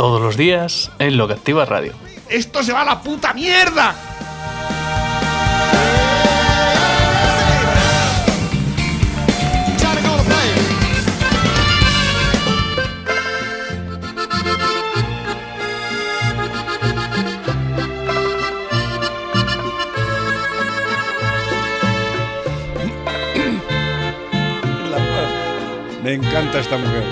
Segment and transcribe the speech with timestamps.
[0.00, 1.92] Todos los días en Lo que Activa Radio.
[2.30, 3.94] ¡Esto se va a la puta mierda!
[26.02, 27.04] Me encanta esta mujer.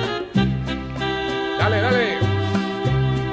[1.59, 2.18] Dale, dale.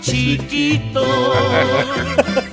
[0.00, 1.04] chiquito.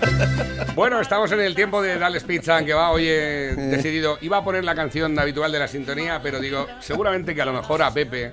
[0.76, 4.44] Bueno, estamos en el tiempo de Dales Pizza, que va hoy he decidido, iba a
[4.46, 7.94] poner la canción habitual de la sintonía, pero digo, seguramente que a lo mejor a
[7.94, 8.32] Pepe,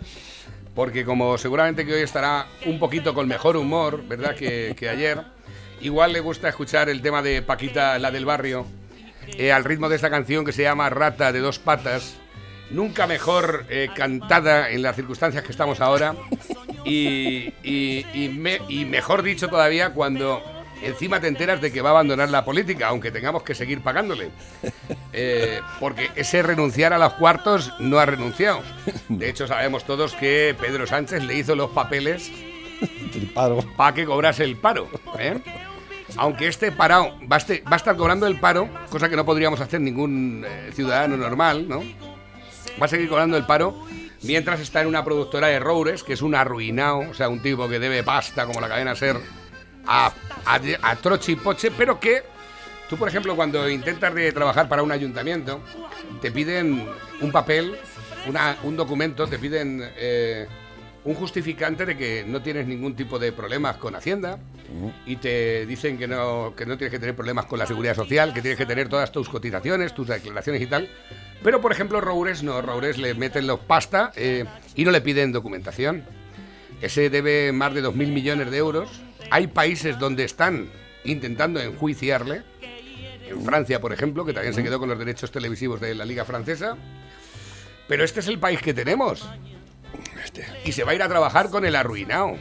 [0.73, 4.37] porque como seguramente que hoy estará un poquito con mejor humor, ¿verdad?
[4.37, 5.23] Que, que ayer,
[5.81, 8.65] igual le gusta escuchar el tema de Paquita, la del barrio,
[9.27, 12.15] eh, al ritmo de esta canción que se llama Rata de dos patas,
[12.71, 16.15] nunca mejor eh, cantada en las circunstancias que estamos ahora,
[16.87, 20.43] y, y- y me- y mejor dicho todavía cuando
[20.83, 24.31] encima te enteras de que va a abandonar la política, aunque tengamos que seguir pagándole.
[25.13, 28.61] Eh, porque ese renunciar a los cuartos no ha renunciado.
[29.09, 32.31] De hecho, sabemos todos que Pedro Sánchez le hizo los papeles
[33.77, 34.89] para que cobrase el paro.
[35.19, 35.39] ¿eh?
[36.19, 39.25] Aunque este parado va a, este- va a estar cobrando el paro, cosa que no
[39.25, 41.83] podríamos hacer ningún eh, ciudadano normal, ¿no?
[42.81, 43.75] Va a seguir cobrando el paro
[44.23, 47.69] mientras está en una productora de Roures, que es un arruinado, o sea, un tipo
[47.69, 49.17] que debe pasta como la cadena ser
[49.87, 50.13] a,
[50.45, 52.23] a, a troche y poche, pero que
[52.89, 55.61] tú, por ejemplo, cuando intentas de trabajar para un ayuntamiento,
[56.21, 56.89] te piden
[57.21, 57.77] un papel,
[58.29, 60.47] una- un documento, te piden eh,
[61.05, 64.39] un justificante de que no tienes ningún tipo de problemas con Hacienda
[65.07, 68.35] y te dicen que no, que no tienes que tener problemas con la seguridad social,
[68.35, 70.89] que tienes que tener todas tus cotizaciones, tus declaraciones y tal.
[71.47, 75.31] Pero, por ejemplo, Roures no, Roures le meten los pasta eh, y no le piden
[75.31, 76.05] documentación.
[76.81, 79.01] Ese debe más de 2.000 millones de euros.
[79.31, 80.69] Hay países donde están
[81.05, 82.43] intentando enjuiciarle.
[83.29, 86.25] En Francia, por ejemplo, que también se quedó con los derechos televisivos de la Liga
[86.25, 86.77] Francesa.
[87.87, 89.25] Pero este es el país que tenemos.
[90.65, 92.39] Y se va a ir a trabajar con el arruinado.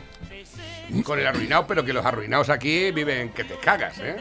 [1.03, 4.15] Con el arruinado, pero que los arruinados aquí viven que te cagas, ¿eh?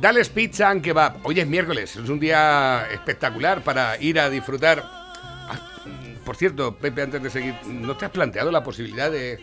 [0.00, 1.18] Dales pizza and kebab.
[1.24, 4.82] Hoy es miércoles, es un día espectacular para ir a disfrutar.
[4.84, 9.38] Ah, mm, Por cierto, Pepe, antes de seguir, ¿no te has planteado la posibilidad de,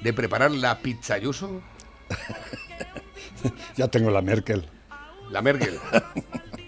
[0.00, 1.60] de preparar la pizza yuso?
[3.74, 4.66] Ya tengo la Merkel.
[5.30, 5.78] La Merkel.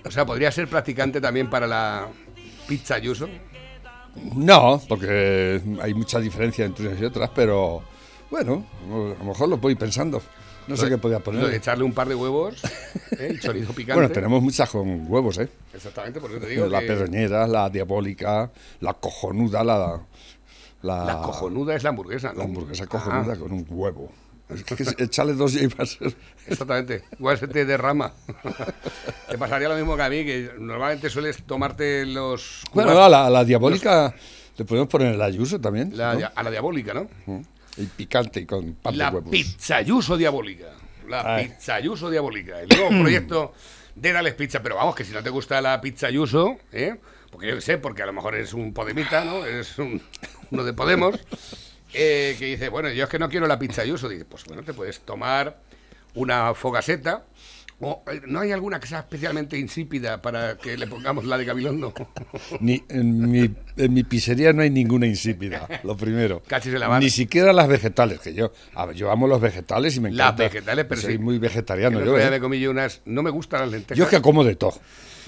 [0.06, 2.08] O sea, podría ser practicante también para la
[2.66, 3.28] pizza yuso.
[4.34, 7.82] No, porque hay mucha diferencia entre unas y otras, pero
[8.30, 10.22] bueno, a lo mejor lo voy pensando.
[10.68, 11.52] No sé qué podía poner.
[11.54, 12.62] echarle un par de huevos,
[13.18, 13.38] ¿eh?
[13.40, 13.94] chorizo picante.
[13.94, 15.48] Bueno, tenemos muchas con huevos, ¿eh?
[15.74, 18.50] Exactamente, porque te digo La que pedroñera, la diabólica,
[18.80, 20.00] la cojonuda, la...
[20.82, 22.38] La, la cojonuda es la hamburguesa, ¿no?
[22.38, 24.10] la hamburguesa cojonuda Ah, con un huevo.
[24.52, 26.14] Es que echarle dos y va a ser...
[26.46, 27.04] exactamente.
[27.18, 28.12] Igual se te derrama.
[29.30, 32.62] te pasaría lo mismo que a mí, que normalmente sueles tomarte los...
[32.74, 34.12] Bueno, a la, a la diabólica
[34.58, 35.96] le podemos poner el ayuso también.
[35.96, 36.28] la ¿no?
[36.34, 37.08] a la diabólica, ¿no?
[37.76, 39.30] Y picante y con pan La de huevos.
[39.30, 40.66] pizzayuso diabólica.
[41.08, 41.48] La Ay.
[41.48, 42.60] pizzayuso diabólica.
[42.60, 43.54] El nuevo proyecto
[43.94, 44.62] de Dales Pizza.
[44.62, 46.96] Pero vamos, que si no te gusta la pizzayuso, ¿eh?
[47.30, 49.44] porque yo qué sé, porque a lo mejor eres un podemita, ¿no?
[49.44, 50.02] Eres un,
[50.50, 51.18] uno de Podemos,
[51.94, 54.08] eh, que dice, bueno, yo es que no quiero la pizzayuso.
[54.08, 55.58] Dice, pues bueno, te puedes tomar
[56.14, 57.24] una fogaseta,
[57.84, 61.44] O, eh, ¿No hay alguna que sea especialmente insípida para que le pongamos la de
[61.44, 61.92] Gabilondo?
[62.60, 66.42] Ni, en, mi, en mi pizzería no hay ninguna insípida, lo primero.
[66.46, 67.00] Cachis en la mano.
[67.00, 70.28] Ni siquiera las vegetales, que yo, a ver, yo amo los vegetales y me Las
[70.28, 70.44] encanta.
[70.44, 71.18] vegetales, pero soy sí.
[71.18, 71.98] muy vegetariano.
[71.98, 72.30] El Yo, otro día ¿eh?
[72.30, 73.02] me comí yo unas...
[73.04, 73.98] No me gustan las lentejas.
[73.98, 74.80] Yo es que como de todo.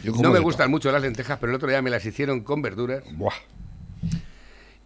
[0.04, 2.42] Yo como no me gustan mucho las lentejas, pero el otro día me las hicieron
[2.42, 3.02] con verduras.
[3.16, 3.34] Buah.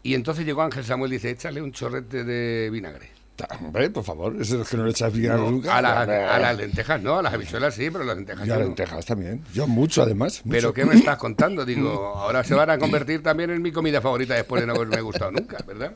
[0.03, 3.18] Y entonces llegó Ángel Samuel y dice, échale un chorrete de vinagre.
[3.61, 5.76] Hombre, por favor, eso es que no le echas vinagre No, nunca.
[5.76, 8.55] a, las- a las lentejas no, a las habichuelas sí, pero las lentejas Y yo
[8.55, 8.64] a no.
[8.64, 9.44] lentejas también.
[9.55, 10.40] Yo mucho, además.
[10.44, 10.56] mucho.
[10.56, 11.64] Pero ¿qué me estás contando?
[11.64, 15.00] Digo, ahora se van a convertir también en mi comida favorita después de no haberme
[15.00, 15.93] gustado nunca, ¿verdad?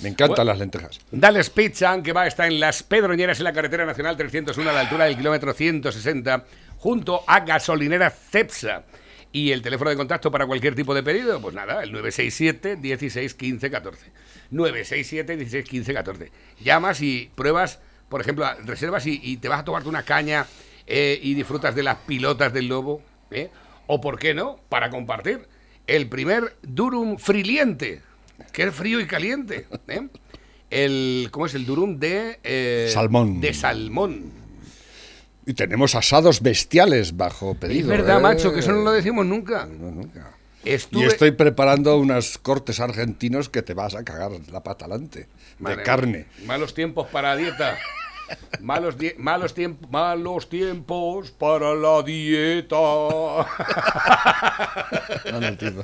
[0.00, 1.00] Me encantan las lentejas.
[1.10, 4.80] Dales Pizza, que va, está en Las Pedroñeras, en la carretera nacional 301, a la
[4.80, 6.44] altura del kilómetro 160,
[6.78, 8.84] junto a Gasolinera Cepsa.
[9.30, 13.34] Y el teléfono de contacto para cualquier tipo de pedido, pues nada, el 967 16
[13.34, 14.06] 15 14.
[14.50, 16.32] 967 16 15 14.
[16.62, 20.46] Llamas y pruebas, por ejemplo, reservas y, y te vas a tomarte una caña
[20.86, 23.02] eh, y disfrutas de las pilotas del lobo.
[23.30, 23.50] ¿eh?
[23.86, 24.60] O, ¿por qué no?
[24.70, 25.46] Para compartir
[25.86, 28.00] el primer Durum friliente,
[28.52, 29.66] que es frío y caliente.
[29.88, 30.08] ¿eh?
[30.70, 31.54] El, ¿Cómo es?
[31.54, 32.38] El Durum de...
[32.42, 33.40] eh, Salmón.
[33.42, 34.32] De salmón.
[35.48, 37.88] Y tenemos asados bestiales bajo Es pedido.
[37.88, 38.22] verdad, ¿eh?
[38.22, 39.64] macho, que eso no lo decimos nunca.
[39.66, 40.30] No, nunca.
[40.64, 41.04] Estuve...
[41.04, 45.26] Y estoy preparando unos cortes argentinos que te vas a cagar la pata alante.
[45.58, 46.26] Madre De carne.
[46.44, 47.78] Malos tiempos para la dieta.
[48.60, 52.76] Malos, die- malos, tiemp- malos tiempos para la dieta.
[55.32, 55.82] No lo entiendo.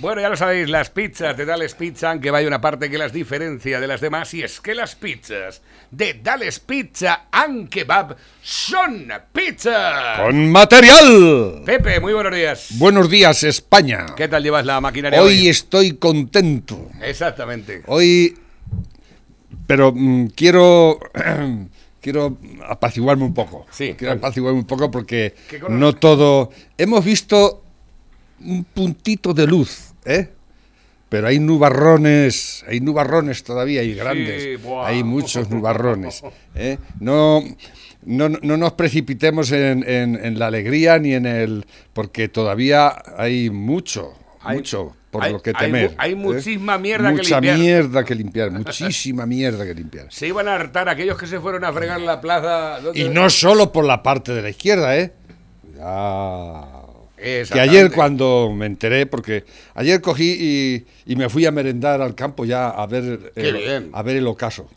[0.00, 3.12] Bueno, ya lo sabéis, las pizzas de Dales Pizza, aunque vaya una parte que las
[3.12, 5.60] diferencia de las demás, y es que las pizzas
[5.90, 10.22] de Dales Pizza and Kebab son pizza.
[10.22, 11.62] ¡Con material!
[11.66, 12.68] Pepe, muy buenos días.
[12.78, 14.06] Buenos días, España.
[14.16, 15.48] ¿Qué tal llevas la maquinaria Hoy hoy?
[15.48, 16.90] estoy contento.
[17.02, 17.82] Exactamente.
[17.86, 18.38] Hoy.
[19.66, 21.00] Pero mm, quiero.
[22.00, 23.66] quiero apaciguarme un poco.
[23.72, 25.34] Sí, Quiero apaciguarme un poco porque
[25.68, 26.50] no todo.
[26.76, 27.64] Hemos visto
[28.44, 30.28] un puntito de luz, ¿eh?
[31.08, 34.60] Pero hay nubarrones, hay nubarrones todavía, y grandes.
[34.84, 36.22] hay muchos nubarrones.
[36.54, 36.76] ¿eh?
[37.00, 37.42] No,
[38.04, 41.64] no, no nos precipitemos en, en- en la alegría ni en el.
[41.94, 44.12] porque todavía hay mucho,
[44.42, 45.94] Hay- mucho por hay- lo que hay temer.
[45.96, 46.16] hay ¿eh?
[46.16, 47.58] muchísima mierda que Mucha limpiar.
[47.58, 50.06] mierda que limpiar, muchísima mierda que limpiar.
[50.10, 52.80] Se iban a hartar aquellos que se fueron a fregar la plaza.
[52.82, 53.00] ¿dónde?
[53.00, 55.10] Y no solo por la parte de la izquierda, ¿eh?
[55.62, 56.77] Cuidado.
[57.18, 59.44] Que ayer cuando me enteré, porque
[59.74, 64.02] ayer cogí y, y me fui a merendar al campo ya a ver el, a
[64.02, 64.68] ver el ocaso.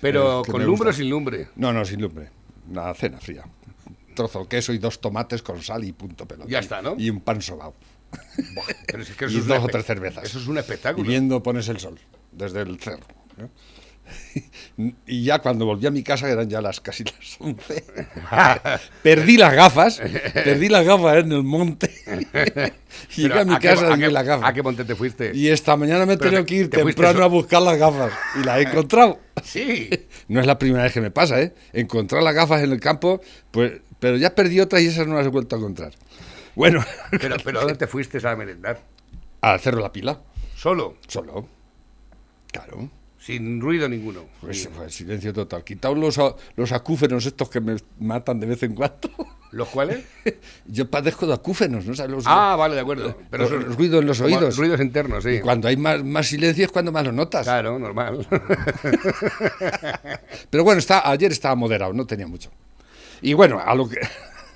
[0.00, 1.48] Pero Eh, con lumbre o sin lumbre.
[1.56, 2.28] No, no, sin lumbre.
[2.70, 3.44] Una cena fría.
[3.86, 6.48] Un trozo de queso y dos tomates con sal y punto pelota.
[6.50, 6.94] Ya está, ¿no?
[6.98, 7.74] Y un pan sobao.
[8.86, 10.24] Pero si es que Y es dos o tres cervezas.
[10.24, 11.08] Eso es un Y espectáculo.
[11.08, 11.98] viendo pones el sol
[12.32, 13.06] desde el cerro.
[15.06, 17.84] Y ya cuando volví a mi casa, eran ya las casi las 11,
[19.02, 20.00] perdí las gafas,
[20.34, 21.90] perdí las gafas en el monte.
[23.16, 24.48] Llegué Pero a mi qué- casa a y qué- las gafas.
[24.48, 25.32] ¿A qué monte te fuiste?
[25.34, 28.12] Y esta mañana me he tenido te- que ir te temprano a buscar las gafas
[28.40, 29.18] y las he encontrado.
[29.44, 29.90] Sí.
[30.28, 31.54] No es la primera vez que me pasa, ¿eh?
[31.72, 33.20] Encontrar las gafas en el campo,
[33.50, 35.92] pues, pero ya perdí otras y esas no las he vuelto a encontrar.
[36.54, 38.80] Bueno, Pero, pero ¿dónde te fuiste a merendar?
[39.42, 40.20] al Cerro La Pila,
[40.56, 41.46] Solo, solo.
[42.52, 42.90] Claro.
[43.24, 44.22] Sin ruido ninguno.
[44.40, 45.62] Pues fue silencio total.
[45.62, 46.18] Quitaos los,
[46.56, 49.10] los acúfenos estos que me matan de vez en cuando.
[49.52, 50.02] ¿Los cuales?
[50.66, 52.10] Yo padezco de acúfenos, ¿no sabes?
[52.10, 53.16] Los- Ah, vale, de acuerdo.
[53.30, 54.56] Pero los- eso- los ruidos en los oídos.
[54.56, 55.40] Ruidos internos, sí.
[55.40, 57.44] Cuando hay más, más silencio es cuando más lo notas.
[57.44, 58.26] Claro, normal.
[60.50, 62.50] Pero bueno, está, ayer estaba moderado, no tenía mucho.
[63.20, 63.98] Y bueno, a lo que,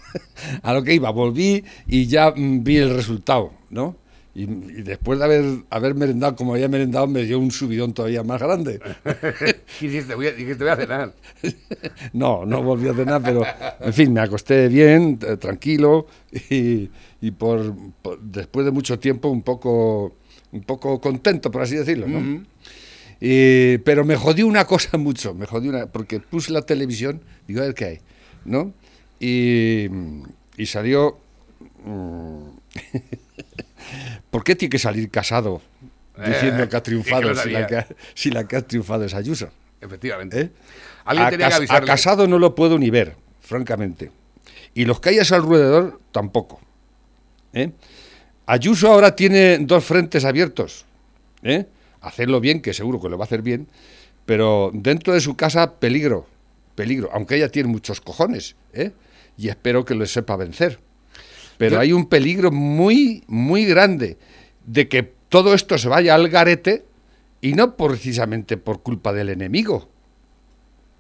[0.63, 3.97] a lo que iba, volví y ya mm, vi el resultado, ¿no?
[4.39, 8.23] Y, y después de haber, haber merendado como había merendado, me dio un subidón todavía
[8.23, 8.79] más grande.
[9.81, 10.15] ¿Qué hiciste?
[10.15, 11.15] Voy a, dijiste, voy a cenar.
[12.13, 13.43] No, no volví a cenar, pero
[13.81, 16.07] en fin, me acosté bien, tranquilo
[16.51, 16.91] y,
[17.23, 20.17] y por, por- después de mucho tiempo un poco,
[20.53, 22.45] un poco contento, por así decirlo, ¿no?
[23.21, 27.61] Y- pero me jodió una cosa mucho, me jodió una, porque puse la televisión, digo,
[27.63, 27.99] a ver qué hay,
[28.45, 28.75] ¿no?
[29.19, 29.87] Y,
[30.59, 31.17] y salió...
[31.87, 32.49] mm,
[34.31, 35.63] ¿Por qué tiene que salir casado
[36.17, 39.15] diciendo Eh, que ha triunfado si, la que, ha- si la que ha triunfado es
[39.15, 39.49] Ayuso?
[39.81, 40.41] Efectivamente.
[40.41, 40.51] ¿Eh?
[41.05, 41.87] Alguien a, tenía que Cas- a avisarle.
[41.87, 44.11] Casado no lo puedo ni ver, francamente.
[44.75, 46.61] Y los que hay a su alrededor tampoco.
[47.53, 47.71] ¿eh?
[48.47, 50.85] Ayuso ahora tiene dos frentes abiertos.
[51.43, 51.67] ¿eh?
[52.01, 53.69] Hacerlo bien, que seguro que lo va a hacer bien,
[54.25, 56.27] pero dentro de su casa, peligro,
[56.75, 57.11] peligro.
[57.13, 58.93] Aunque ella tiene muchos cojones, ¿eh?
[59.37, 60.79] y espero que lo sepa vencer.
[61.59, 64.17] Pero Yo- hay un peligro muy, muy grande
[64.67, 66.85] de que todo esto se vaya al garete
[67.41, 69.89] y no precisamente por culpa del enemigo.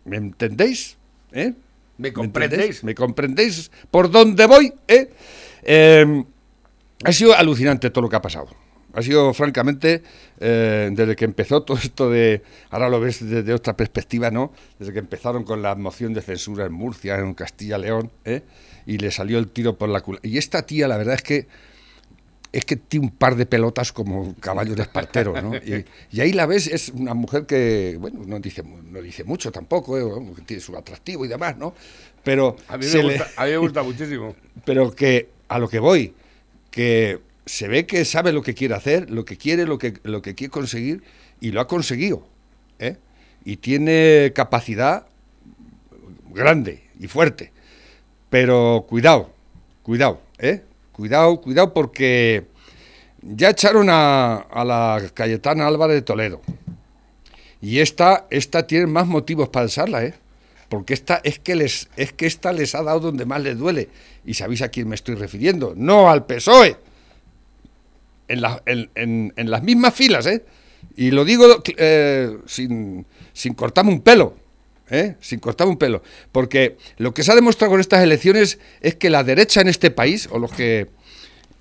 [0.04, 0.96] ¿Me entendéis?
[1.32, 1.52] ¿Eh?
[1.98, 2.84] ¿Me comprendéis?
[2.84, 4.72] ¿Me comprendéis por dónde voy?
[4.88, 5.10] eh?
[5.62, 6.24] Eh,
[7.04, 8.48] ha sido alucinante todo lo que ha pasado.
[8.96, 10.02] Ha sido, francamente,
[10.40, 12.42] eh, desde que empezó todo esto de.
[12.70, 14.52] Ahora lo ves desde otra perspectiva, ¿no?
[14.78, 18.42] Desde que empezaron con la moción de censura en Murcia, en Castilla-León, ¿eh?
[18.86, 20.26] y le salió el tiro por la culata.
[20.26, 21.46] Y esta tía, la verdad es que.
[22.52, 25.54] Es que tiene un par de pelotas como caballo de espartero, ¿no?
[25.56, 29.52] Y, y ahí la ves, es una mujer que, bueno, no dice, no dice mucho
[29.52, 30.32] tampoco, ¿eh?
[30.46, 31.74] Tiene su atractivo y demás, ¿no?
[32.24, 34.34] Pero A mí, me le- a mí me gusta muchísimo.
[34.64, 36.14] pero que a lo que voy,
[36.70, 40.20] que se ve que sabe lo que quiere hacer, lo que quiere, lo que, lo
[40.20, 41.02] que quiere conseguir,
[41.40, 42.26] y lo ha conseguido.
[42.80, 42.96] ¿eh?
[43.44, 45.06] Y tiene capacidad
[46.34, 47.52] grande y fuerte.
[48.28, 49.30] Pero cuidado,
[49.82, 50.62] cuidado, ¿eh?
[50.90, 52.46] Cuidado, cuidado, porque
[53.22, 56.42] ya echaron a, a la Cayetana Álvarez de Toledo.
[57.60, 60.14] Y esta, esta tiene más motivos para alzarla, ¿eh?
[60.68, 63.88] Porque esta es que les, es que esta les ha dado donde más les duele.
[64.24, 65.74] Y sabéis a quién me estoy refiriendo.
[65.76, 66.76] No al PSOE.
[68.28, 68.90] En, la- en-
[69.36, 70.44] en- las mismas filas, ¿eh?
[70.96, 74.36] Y lo digo eh, sin, sin cortarme un pelo.
[74.90, 75.16] ¿eh?
[75.20, 76.02] Sin cortarme un pelo.
[76.32, 79.90] Porque lo que se ha demostrado con estas elecciones es que la derecha en este
[79.90, 80.88] país, o los que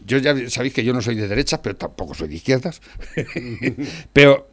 [0.05, 2.81] yo ya sabéis que yo no soy de derechas, pero tampoco soy de izquierdas.
[4.13, 4.49] pero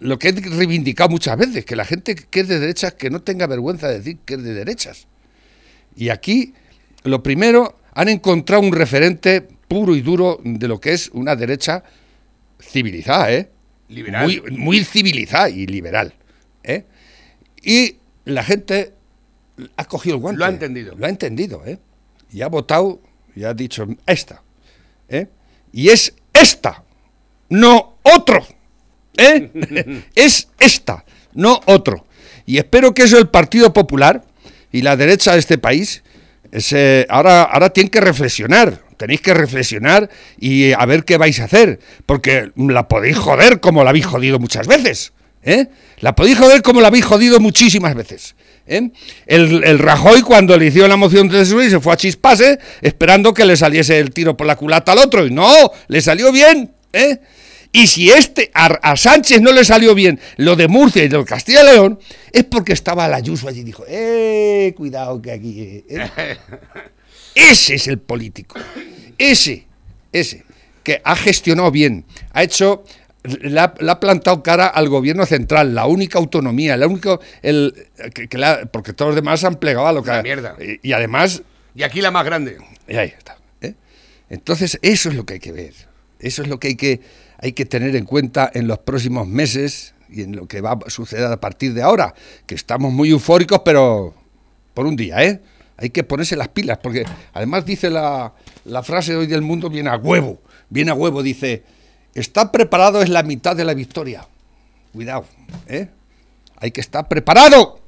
[0.00, 3.22] lo que he reivindicado muchas veces, que la gente que es de derechas que no
[3.22, 5.06] tenga vergüenza de decir que es de derechas.
[5.96, 6.54] Y aquí,
[7.04, 11.82] lo primero, han encontrado un referente puro y duro de lo que es una derecha
[12.60, 13.48] civilizada, ¿eh?
[13.88, 14.24] Liberal.
[14.26, 16.12] Muy, muy civilizada y liberal.
[16.62, 16.84] ¿eh?
[17.62, 18.92] Y la gente
[19.76, 20.38] ha cogido el guante.
[20.38, 20.94] Lo ha entendido.
[20.96, 21.78] Lo ha entendido, ¿eh?
[22.30, 23.00] Y ha votado
[23.34, 24.42] y ha dicho esta.
[25.08, 25.28] ¿eh?
[25.72, 26.84] Y es esta,
[27.48, 28.46] no otro.
[29.16, 30.02] ¿eh?
[30.14, 32.06] es esta, no otro.
[32.44, 34.22] Y espero que eso el Partido Popular
[34.70, 36.02] y la derecha de este país
[36.50, 38.82] ese- ahora, ahora tienen que reflexionar.
[39.02, 41.80] Tenéis que reflexionar y a ver qué vais a hacer.
[42.06, 45.12] Porque la podéis joder como la habéis jodido muchas veces.
[45.42, 45.66] ¿eh?
[45.98, 48.36] La podéis joder como la habéis jodido muchísimas veces.
[48.64, 48.92] ¿eh?
[49.26, 53.34] El, el Rajoy cuando le hicieron la moción de censura se fue a chispase esperando
[53.34, 55.26] que le saliese el tiro por la culata al otro.
[55.26, 55.52] Y no,
[55.88, 56.72] le salió bien.
[56.92, 57.18] ¿eh?
[57.72, 61.18] Y si este a, a Sánchez no le salió bien lo de Murcia y lo
[61.18, 61.98] de Castilla y León,
[62.30, 65.84] es porque estaba la Ayuso allí y dijo, eh, cuidado que aquí...
[67.34, 67.50] eh, eh".
[67.50, 68.58] Ese es el político.
[69.18, 69.66] Ese,
[70.12, 70.44] ese,
[70.82, 72.84] que ha gestionado bien, ha hecho,
[73.24, 77.86] le ha, le ha plantado cara al gobierno central, la única autonomía, la única, el,
[78.14, 80.10] que, que la- porque todos los demás han plegado a lo que...
[80.10, 80.56] Una mierda.
[80.60, 81.42] Y, y además,
[81.74, 82.58] Y aquí la más grande.
[82.88, 83.36] y ahí está.
[83.60, 83.74] ¿eh?
[84.28, 85.74] Entonces, eso es lo que hay que ver.
[86.18, 87.00] Eso es lo que hay que,
[87.38, 90.90] hay que tener en cuenta en los próximos meses y en lo que va a
[90.90, 92.14] suceder a partir de ahora.
[92.46, 94.14] Que estamos muy eufóricos, pero
[94.74, 95.40] por un día, ¿eh?
[95.82, 98.32] Hay que ponerse las pilas, porque además dice la,
[98.64, 100.40] la frase de hoy del mundo, viene a huevo.
[100.70, 101.64] Viene a huevo, dice,
[102.14, 104.26] está preparado es la mitad de la victoria.
[104.92, 105.26] Cuidado,
[105.66, 105.88] ¿eh?
[106.58, 107.80] Hay que estar preparado.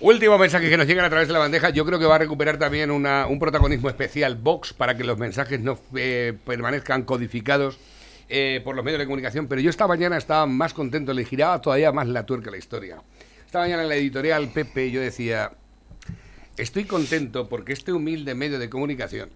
[0.00, 1.70] Último mensaje que nos llegan a través de la bandeja.
[1.70, 5.18] Yo creo que va a recuperar también una- un protagonismo especial Vox para que los
[5.18, 7.78] mensajes no eh, permanezcan codificados
[8.28, 9.48] eh, por los medios de comunicación.
[9.48, 12.58] Pero yo esta mañana estaba más contento, le giraba todavía más la tuerca a la
[12.58, 13.02] historia.
[13.44, 15.50] Esta mañana en la editorial Pepe yo decía,
[16.56, 19.30] estoy contento porque este humilde medio de comunicación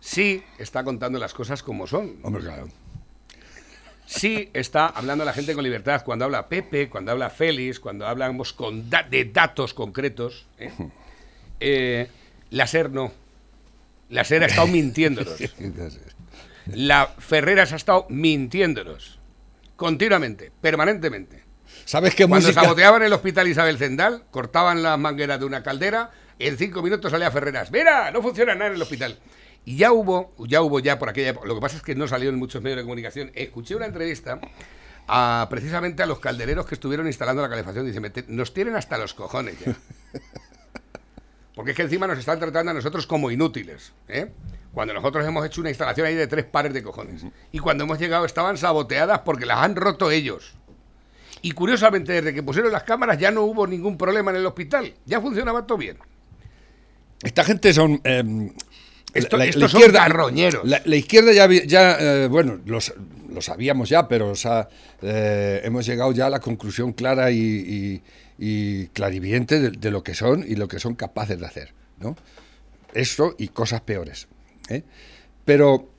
[0.00, 2.16] sí está contando las cosas como son.
[2.22, 2.68] Hombre, claro.
[4.06, 6.02] Sí está hablando a la gente con libertad.
[6.04, 10.46] Cuando habla Pepe, cuando habla Félix, cuando hablamos con da- de datos concretos.
[10.58, 10.70] ¿eh?
[11.60, 12.08] Eh,
[12.50, 13.12] la SER no.
[14.10, 15.36] La SER ha estado mintiéndonos.
[16.66, 19.18] La Ferreras ha estado mintiéndonos.
[19.76, 21.43] Continuamente, permanentemente.
[21.84, 22.62] ¿Sabes qué Cuando música?
[22.62, 27.30] saboteaban el hospital Isabel Zendal, cortaban las mangueras de una caldera, en cinco minutos salía
[27.30, 27.70] Ferreras.
[27.70, 29.18] Mira, no funciona nada en el hospital.
[29.66, 32.06] Y ya hubo, ya hubo ya por aquella época, lo que pasa es que no
[32.08, 33.30] salió en muchos medios de comunicación.
[33.34, 34.38] Escuché una entrevista
[35.06, 37.86] a, precisamente a los caldereros que estuvieron instalando la calefacción.
[37.86, 39.74] Dice, "Me te- nos tienen hasta los cojones ya.
[41.54, 43.92] Porque es que encima nos están tratando a nosotros como inútiles.
[44.08, 44.32] ¿eh?
[44.72, 47.22] Cuando nosotros hemos hecho una instalación ahí de tres pares de cojones.
[47.52, 50.54] Y cuando hemos llegado estaban saboteadas porque las han roto ellos.
[51.44, 54.94] Y curiosamente, desde que pusieron las cámaras ya no hubo ningún problema en el hospital.
[55.04, 55.98] Ya funcionaba todo bien.
[57.22, 58.00] Esta gente son.
[58.04, 58.50] eh,
[59.12, 60.64] Esto- estos son carroñeros.
[60.66, 61.46] La, la izquierda ya,
[62.00, 62.94] eh, bueno, los-
[63.30, 64.68] lo sabíamos ya, pero o sea,
[65.02, 68.02] eh, hemos llegado ya a la conclusión clara y, y-
[68.38, 72.16] y clarividente de, de lo que son y lo que son capaces de hacer, ¿no?
[72.94, 74.26] Eso y cosas peores.
[74.68, 74.82] ¿eh?
[75.44, 75.90] Pero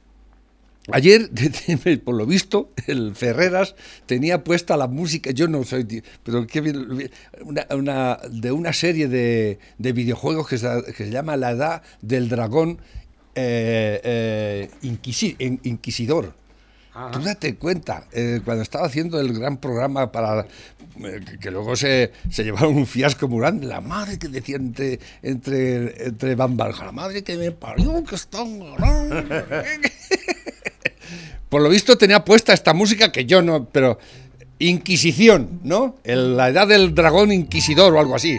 [0.91, 1.31] Ayer,
[2.05, 3.75] por lo visto, el Ferreras
[4.05, 7.09] tenía puesta la música, yo no soy, pero qué bien-
[7.41, 11.81] una, una- de una serie de, de videojuegos que se, que se llama La Edad
[12.01, 12.77] del Dragón
[13.33, 16.33] eh, eh, Inquisi- in- Inquisidor.
[17.11, 20.47] Tú date cuenta, eh, cuando estaba haciendo el gran programa para
[21.03, 24.99] eh, que- luego se, se llevaron un fiasco muy grande, la madre que decía entre,
[25.21, 28.15] entre, entre bambas, la madre que me parió, que
[28.77, 29.15] ganando".
[31.49, 33.97] Por lo visto tenía puesta esta música que yo no, pero
[34.57, 35.97] Inquisición, ¿no?
[36.05, 38.37] El- la edad del dragón inquisidor o algo así.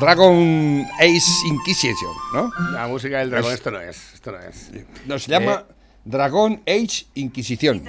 [0.00, 2.50] Dragon Ace Inquisition, ¿no?
[2.72, 4.14] La música del dragón, esto no es.
[4.14, 4.70] Esto no es.
[5.06, 5.64] No, se llama
[6.06, 7.82] Dragon Age Inquisición.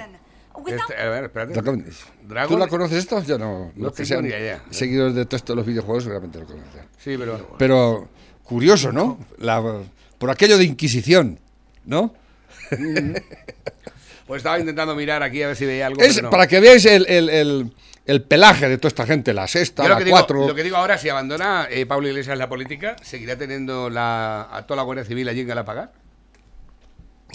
[0.66, 1.54] Este- a ver, espérate.
[1.54, 1.86] Dragon-
[2.28, 3.22] Dragon- ¿Tú la conoces esto?
[3.24, 3.72] Yo no.
[3.74, 4.62] No Los que sean ni idea.
[4.70, 6.82] seguidores de todos los videojuegos seguramente lo conocen.
[6.98, 7.54] Sí, pero.
[7.58, 8.08] Pero
[8.44, 9.18] curioso, ¿no?
[9.38, 9.62] La-
[10.18, 11.38] por aquello de Inquisición,
[11.86, 12.12] ¿no?
[14.30, 16.00] Pues estaba intentando mirar aquí a ver si veía algo.
[16.00, 16.30] Es pero no.
[16.30, 17.72] para que veáis el, el- el-
[18.06, 20.46] el pelaje de toda esta gente, la sexta, la digo, cuatro.
[20.46, 24.62] lo que digo ahora, si abandona eh, Pablo Iglesias la política, ¿seguirá teniendo la, a
[24.68, 25.92] toda la Guardia Civil allí en Galapagar?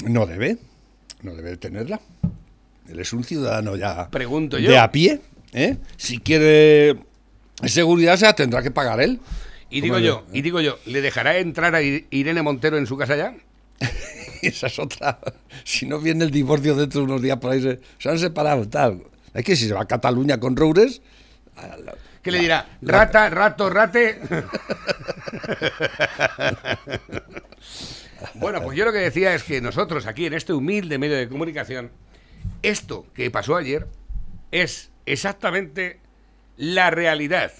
[0.05, 0.57] No debe,
[1.21, 1.99] no debe tenerla.
[2.87, 4.81] Él es un ciudadano ya Pregunto de yo.
[4.81, 5.19] a pie.
[5.51, 5.75] ¿eh?
[5.97, 6.95] Si quiere
[7.65, 9.19] seguridad, se la tendrá que pagar él.
[9.69, 13.17] Y digo yo, y digo yo, ¿le dejará entrar a Irene Montero en su casa
[13.17, 13.35] ya?
[14.49, 15.19] Esa es otra.
[15.63, 18.67] Si no viene el divorcio dentro de unos días por ahí, se, se han separado,
[18.67, 19.03] tal.
[19.33, 21.01] Es que si se va a Cataluña con Roures,
[22.21, 22.65] ¿Qué le dirá?
[22.81, 24.19] Rata, rato, rate.
[28.33, 31.29] bueno, pues yo lo que decía es que nosotros aquí en este humilde medio de
[31.29, 31.91] comunicación,
[32.63, 33.87] esto que pasó ayer
[34.51, 35.99] es exactamente
[36.57, 37.51] la realidad.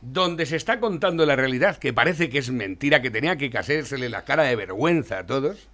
[0.00, 4.08] Donde se está contando la realidad, que parece que es mentira, que tenía que casérsele
[4.08, 5.68] la cara de vergüenza a todos,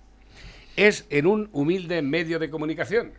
[0.76, 3.12] es en un humilde medio de comunicación.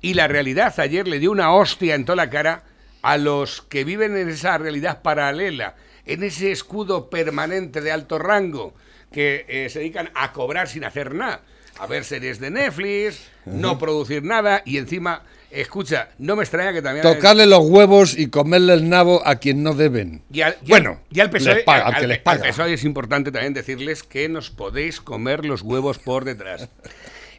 [0.00, 2.64] Y la realidad ayer le dio una hostia en toda la cara
[3.02, 8.74] a los que viven en esa realidad paralela, en ese escudo permanente de alto rango,
[9.12, 11.42] que eh, se dedican a cobrar sin hacer nada,
[11.78, 15.22] a ver series de Netflix, no producir nada y encima,
[15.60, 17.02] escucha, no me extraña que también...
[17.02, 20.22] tocarle los huevos y comerle el nabo a quien no deben.
[20.32, 22.40] Y al, y bueno, y al PSOE, les paga, al- al que al.
[22.40, 26.68] PSOE es importante también decirles que nos podéis comer los huevos por detrás.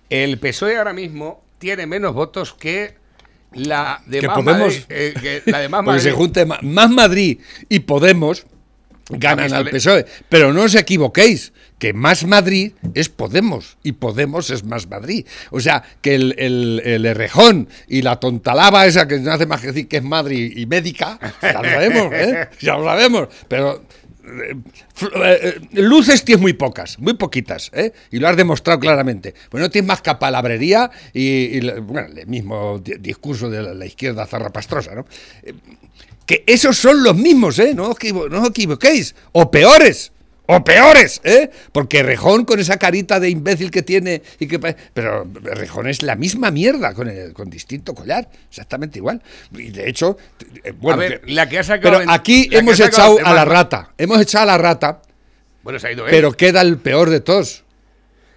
[0.09, 2.95] El PSOE ahora mismo tiene menos votos que
[3.53, 6.89] la de Que Más Podemos- Madrid, eh, que la de Más Porque se junte más
[6.89, 8.45] Madrid y Podemos
[9.09, 10.05] ganan al PSOE.
[10.29, 15.25] Pero no os equivoquéis, que más Madrid es Podemos y Podemos es más Madrid.
[15.51, 19.61] O sea, que el, el, el Errejón y la tontalaba esa que no hace más
[19.61, 22.47] que decir que es Madrid y médica, ya lo sabemos, ¿eh?
[22.59, 23.27] Ya lo sabemos.
[23.47, 23.83] Pero
[24.25, 25.39] eh, eh,
[25.73, 27.93] eh, luces tienes muy pocas, muy poquitas, ¿eh?
[28.11, 29.33] Y lo has demostrado claramente.
[29.49, 33.85] Pues no tienes más que palabrería y, bueno, el mismo di- discurso de la, la
[33.85, 35.05] izquierda zarrapastrosa, ¿no?
[36.27, 37.73] Que esos son los mismos, ¿eh?
[37.73, 37.97] No os,
[38.29, 39.15] no os equivoquéis.
[39.31, 40.11] O peores.
[40.49, 41.49] O peores, ¿eh?
[41.73, 44.59] Porque Rejón con esa carita de imbécil que tiene y que...
[44.93, 49.21] Pero Rejón es la misma mierda con, el- con distinto collar, exactamente igual.
[49.51, 50.17] Y de hecho,
[50.63, 53.91] eh, bueno, ver, que- la que ha sacado pero aquí hemos echado a la rata,
[53.97, 55.01] hemos echado a la rata,
[55.63, 57.65] Bueno, se ha ido pero queda el peor de todos.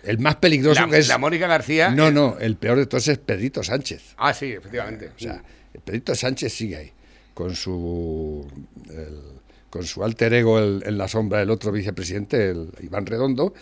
[0.03, 1.07] El más peligroso la, que es...
[1.09, 1.91] la Mónica García.
[1.91, 4.15] No, eh, no, el peor de todos es Pedrito Sánchez.
[4.17, 5.11] Ah, sí, efectivamente.
[5.17, 5.41] O sea,
[5.85, 6.93] Pedrito Sánchez sigue ahí,
[7.41, 8.47] con su,
[9.71, 13.55] con su alter ego el- en la sombra del otro vicepresidente, el Iván Redondo,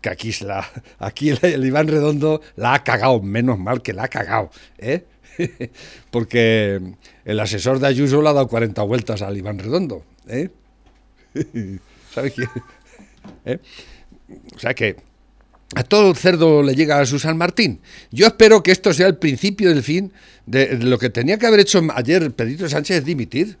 [0.00, 0.66] que aquí, se la,
[0.98, 5.04] aquí el, el Iván Redondo la ha cagado, menos mal que la ha cagado, ¿eh?
[6.10, 6.80] porque
[7.26, 10.48] el asesor de Ayuso le ha dado 40 vueltas al Iván Redondo, ¿eh?
[12.14, 12.48] ¿Sabes quién?
[13.44, 13.58] ¿Eh?
[14.54, 14.96] O sea que
[15.74, 17.80] a todo cerdo le llega a su San Martín.
[18.10, 20.12] Yo espero que esto sea el principio del fin
[20.46, 23.58] de, lo que tenía que haber hecho ayer Pedrito Sánchez, dimitir.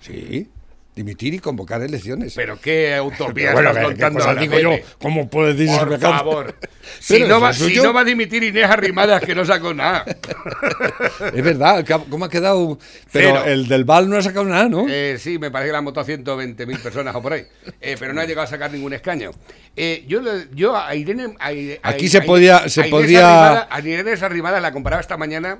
[0.00, 0.48] Sí,
[0.94, 2.34] dimitir y convocar elecciones.
[2.34, 4.70] Pero qué utopía Bueno, estás ¿qué- qué contando digo yo?
[4.72, 4.84] Pepe?
[5.00, 6.54] ¿Cómo puedes decir Por favor.
[6.98, 10.04] Si no, va, si no va a dimitir Inés Arrimadas, que no sacó nada.
[11.34, 12.78] Es verdad, ¿cómo ha quedado?
[13.12, 13.44] Pero Cero.
[13.46, 14.86] el del Val no ha sacado nada, ¿no?
[14.88, 17.44] Eh, sí, me parece que la han votado 120.000 personas o por ahí.
[17.80, 19.30] Eh, pero no ha llegado a sacar ningún escaño.
[19.76, 20.20] Eh, yo,
[20.54, 21.34] yo a Irene.
[21.38, 25.16] a- a- Aquí a- se podía- se podía- Arrimadas- a Inés Arrimadas la comparaba esta
[25.16, 25.58] mañana.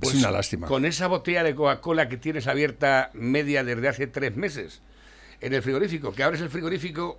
[0.00, 0.66] Pues, Es una lástima.
[0.66, 4.82] Con esa botella de Coca-Cola que tienes abierta media desde hace tres meses.
[5.40, 7.18] En el frigorífico, que abres el frigorífico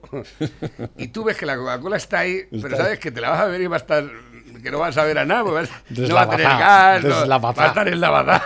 [0.98, 3.46] y tú ves que la Coca-Cola está ahí, pero sabes que te la vas a
[3.46, 4.10] ver y va a estar,
[4.62, 7.50] que no vas a ver a nada, vas- no va a tener gas, no- va
[7.64, 8.44] a estar en la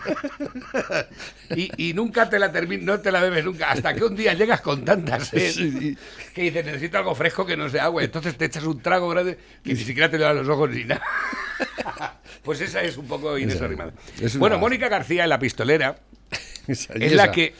[1.56, 3.70] y, y nunca te la termi- no te la bebes nunca.
[3.70, 5.96] Hasta que un día llegas con tanta sed
[6.34, 8.02] que dices, necesito algo fresco que no sea agua.
[8.02, 11.02] Entonces te echas un trago grande que ni siquiera te le los ojos ni nada.
[12.44, 13.92] pues esa es un poco Inés Esa- Arrimada.
[14.20, 15.98] es una- Bueno, Mónica García, la pistolera,
[16.66, 17.54] Esa- es la esa, que,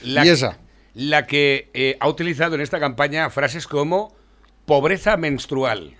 [0.94, 4.14] la que eh, ha utilizado en esta campaña frases como
[4.66, 5.96] pobreza menstrual.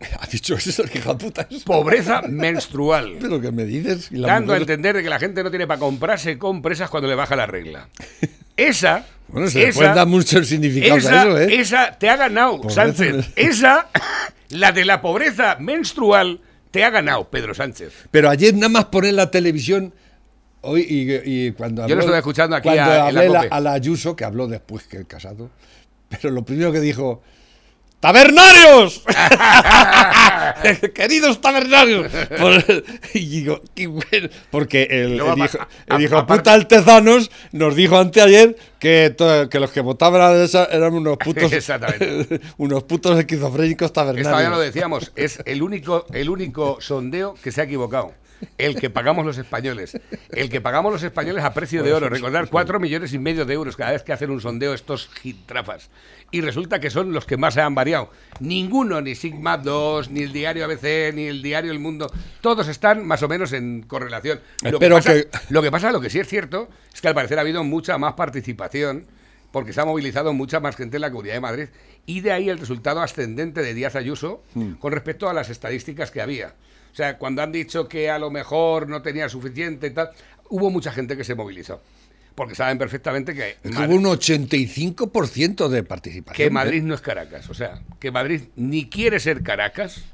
[0.20, 1.62] Ha dicho eso, que hija puta es.
[1.64, 3.16] Pobreza menstrual.
[3.20, 4.10] Pero que me dices.
[4.12, 7.14] La Dando a entender de que la gente no tiene para comprarse compresas cuando le
[7.14, 7.88] baja la regla.
[8.56, 9.06] Esa.
[9.28, 11.60] Bueno, se le esa, puede dar muchos significados esa, a eso, ¿eh?
[11.60, 13.12] esa te ha ganado, Pobreza Sánchez.
[13.14, 13.88] men- Esa,
[14.50, 17.92] la de la pobreza menstrual, te ha ganado, Pedro Sánchez.
[18.10, 19.92] Pero ayer nada más poner la televisión.
[20.62, 23.72] Hoy y, y cuando Yo lo estoy escuchando aquí cuando a- hablé la- a la
[23.74, 25.50] Ayuso, que habló después que el casado,
[26.08, 27.22] pero lo primero que dijo.
[28.00, 29.02] ¡Tabernarios!
[30.94, 32.10] ¡Queridos tabernarios!
[32.38, 32.64] Por-
[33.14, 39.12] y digo, qué bueno, porque el, el hijo, el puta Altezanos nos dijo anteayer que,
[39.16, 41.50] to- que los que votaban a esa eran unos putos
[42.58, 44.42] unos putos esquizofrénicos Esta tabernarios.
[44.42, 48.12] ya lo decíamos, es el único, el único sondeo que se ha equivocado.
[48.56, 49.98] El que pagamos los españoles.
[50.30, 52.08] El que pagamos los españoles a precio de oro.
[52.08, 55.90] Recordar, cuatro millones y medio de euros cada vez que hacen un sondeo estos gitrafas.
[56.30, 58.10] Y resulta que son los que más se han variado.
[58.40, 63.06] Ninguno, ni Sigma 2, ni el diario ABC, ni el diario El Mundo, todos están
[63.06, 64.40] más o menos en correlación.
[64.62, 67.14] Lo que, pasa, que- lo que pasa, lo que sí es cierto, es que al
[67.14, 69.06] parecer ha habido mucha más participación
[69.50, 71.68] porque se ha movilizado mucha más gente en la Comunidad de Madrid
[72.04, 74.42] y de ahí el resultado ascendente de Díaz Ayuso
[74.78, 76.54] con respecto a las estadísticas que había.
[76.98, 80.10] O sea, cuando han dicho que a lo mejor no tenía suficiente y tal,
[80.48, 81.80] hubo mucha gente que se movilizó.
[82.34, 86.36] Porque saben perfectamente que, Es que Madrid, hubo un 85% de participación.
[86.36, 86.50] que ¿eh?
[86.50, 87.48] Madrid no es Caracas.
[87.50, 90.06] O sea, que Madrid ni quiere ser Caracas,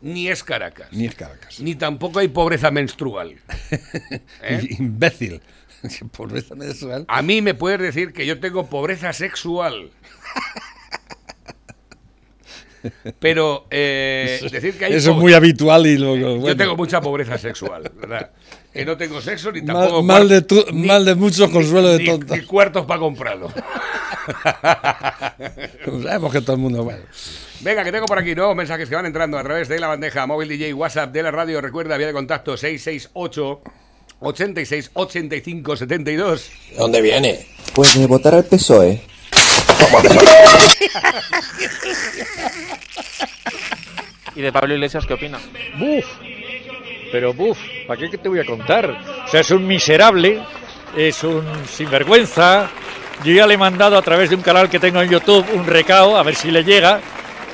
[0.00, 0.88] ni es Caracas.
[0.90, 1.60] Ni es Caracas.
[1.60, 3.36] Ni tampoco hay pobreza menstrual.
[4.42, 4.66] ¿Eh?
[4.80, 5.40] Imbécil.
[6.16, 7.04] Pobreza menstrual.
[7.06, 9.92] A mí me puedes decir que yo tengo pobreza sexual.
[13.18, 16.16] Pero eh, decir que hay Eso es muy habitual y luego.
[16.16, 16.56] Yo bueno.
[16.56, 18.30] tengo mucha pobreza sexual, ¿verdad?
[18.72, 20.02] Que no tengo sexo ni Mal- tampoco.
[20.02, 22.36] mal cuar- de tu- mal de mucho consuelo de ni- tonta.
[22.36, 23.52] Ni cuartos para comprarlo.
[26.02, 26.84] Sabemos que todo el mundo.
[26.84, 27.02] Bueno.
[27.60, 30.26] Venga, que tengo por aquí nuevos mensajes que van entrando a través de la bandeja
[30.26, 31.60] móvil DJ WhatsApp de la radio.
[31.60, 33.60] Recuerda, vía de contacto 668
[34.20, 36.50] 86 85 72.
[36.78, 37.46] ¿Dónde viene?
[37.74, 39.02] Pues de votar al PSOE.
[44.36, 45.38] ¿Y de Pablo Iglesias qué opina?
[45.78, 46.04] ¡Buf!
[47.12, 48.90] Pero buf, ¿para qué te voy a contar?
[49.24, 50.40] O sea, es un miserable,
[50.96, 52.68] es un sinvergüenza.
[53.24, 55.66] Yo ya le he mandado a través de un canal que tengo en YouTube un
[55.66, 57.00] recao, a ver si le llega,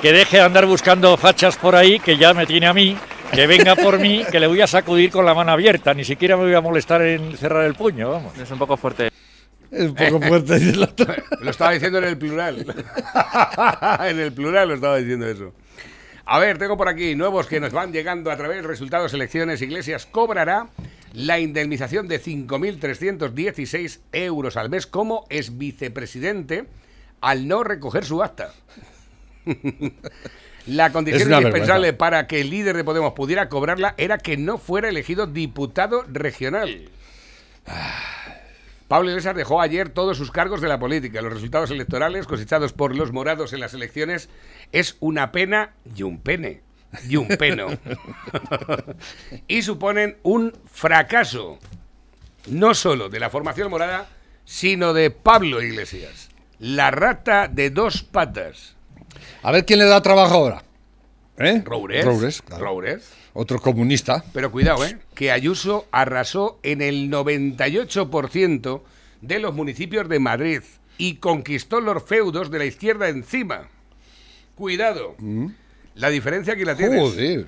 [0.00, 2.96] que deje de andar buscando fachas por ahí, que ya me tiene a mí,
[3.32, 6.37] que venga por mí, que le voy a sacudir con la mano abierta, ni siquiera
[6.37, 8.38] me voy a molestar en cerrar el puño, vamos.
[8.38, 9.11] Es un poco fuerte.
[9.70, 11.14] Es poco fuerte decirlo otro.
[11.40, 12.66] Lo estaba diciendo en el plural.
[14.00, 15.52] en el plural lo estaba diciendo eso.
[16.24, 19.62] A ver, tengo por aquí nuevos que nos van llegando a través de resultados elecciones.
[19.62, 20.68] Iglesias cobrará
[21.12, 26.66] la indemnización de 5.316 euros al mes como es vicepresidente
[27.20, 28.52] al no recoger su acta.
[30.66, 34.88] La condición indispensable para que el líder de Podemos pudiera cobrarla era que no fuera
[34.88, 36.90] elegido diputado regional.
[38.88, 41.22] Pablo Iglesias dejó ayer todos sus cargos de la política.
[41.22, 44.29] Los resultados electorales cosechados por los morados en las elecciones
[44.72, 46.62] es una pena y un pene.
[47.09, 47.66] Y un peno.
[49.49, 51.59] y suponen un fracaso,
[52.46, 54.09] no solo de la formación morada,
[54.44, 56.31] sino de Pablo Iglesias.
[56.61, 58.77] La rata de dos patas.
[59.42, 60.62] A ver quién le da trabajo ahora.
[61.38, 61.61] ¿Eh?
[61.64, 62.05] Roures.
[62.05, 62.64] Roures, claro.
[62.64, 63.11] Roures.
[63.38, 64.25] Otro comunista.
[64.33, 64.99] Pero cuidado, ¿eh?
[65.14, 68.81] Que Ayuso arrasó en el 98%
[69.20, 70.61] de los municipios de Madrid
[70.99, 73.68] y conquistó los feudos de la izquierda encima.
[74.55, 75.16] Cuidado.
[75.94, 76.99] La diferencia aquí la tienes.
[77.01, 77.46] Joder.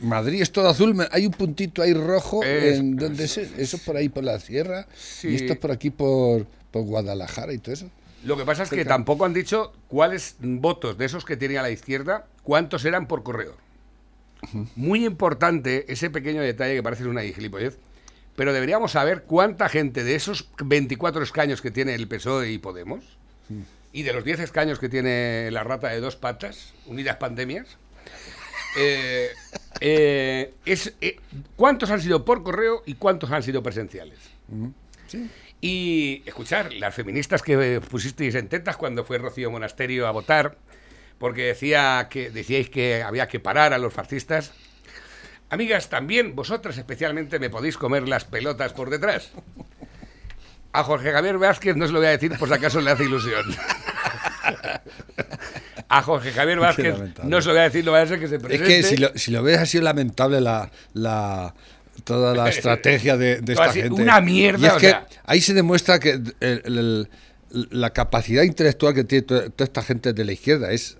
[0.00, 0.94] Madrid es todo azul.
[1.10, 2.42] Hay un puntito ahí rojo.
[2.44, 3.36] Es- en, ¿Dónde es?
[3.38, 4.86] Eso es por ahí por la sierra.
[4.94, 5.28] Sí.
[5.28, 7.90] Y esto es por aquí por, por Guadalajara y todo eso.
[8.24, 11.70] Lo que pasa es que tampoco han dicho cuáles votos de esos que tenía la
[11.70, 13.56] izquierda, cuántos eran por correo.
[14.76, 17.78] Muy importante ese pequeño detalle que parece una gilipollez,
[18.36, 23.04] pero deberíamos saber cuánta gente de esos 24 escaños que tiene el PSOE y Podemos,
[23.92, 27.76] y de los 10 escaños que tiene la rata de dos patas, unidas pandemias,
[28.76, 29.30] eh,
[29.80, 31.16] eh, es, eh,
[31.56, 34.18] ¿cuántos han sido por correo y cuántos han sido presenciales?
[35.60, 40.56] Y escuchar, las feministas que pusisteis en tetas cuando fue Rocío Monasterio a votar,
[41.22, 44.50] porque decía que decíais que había que parar a los fascistas.
[45.50, 49.30] Amigas, también vosotras especialmente me podéis comer las pelotas por detrás.
[50.72, 53.04] A Jorge Javier Vázquez no se lo voy a decir por si acaso le hace
[53.04, 53.44] ilusión.
[55.88, 58.26] A Jorge Javier Vázquez no se lo voy a decir, no vaya a ser que
[58.26, 58.66] se Es presente.
[58.66, 61.54] que si lo, si lo ves ha sido lamentable la, la-
[62.02, 64.02] toda la estrategia de, de esta sido gente.
[64.02, 65.06] una mierda, Y es o que sea.
[65.24, 67.08] ahí se demuestra que el- el-
[67.70, 70.96] la capacidad intelectual que tiene to- toda esta gente de la izquierda es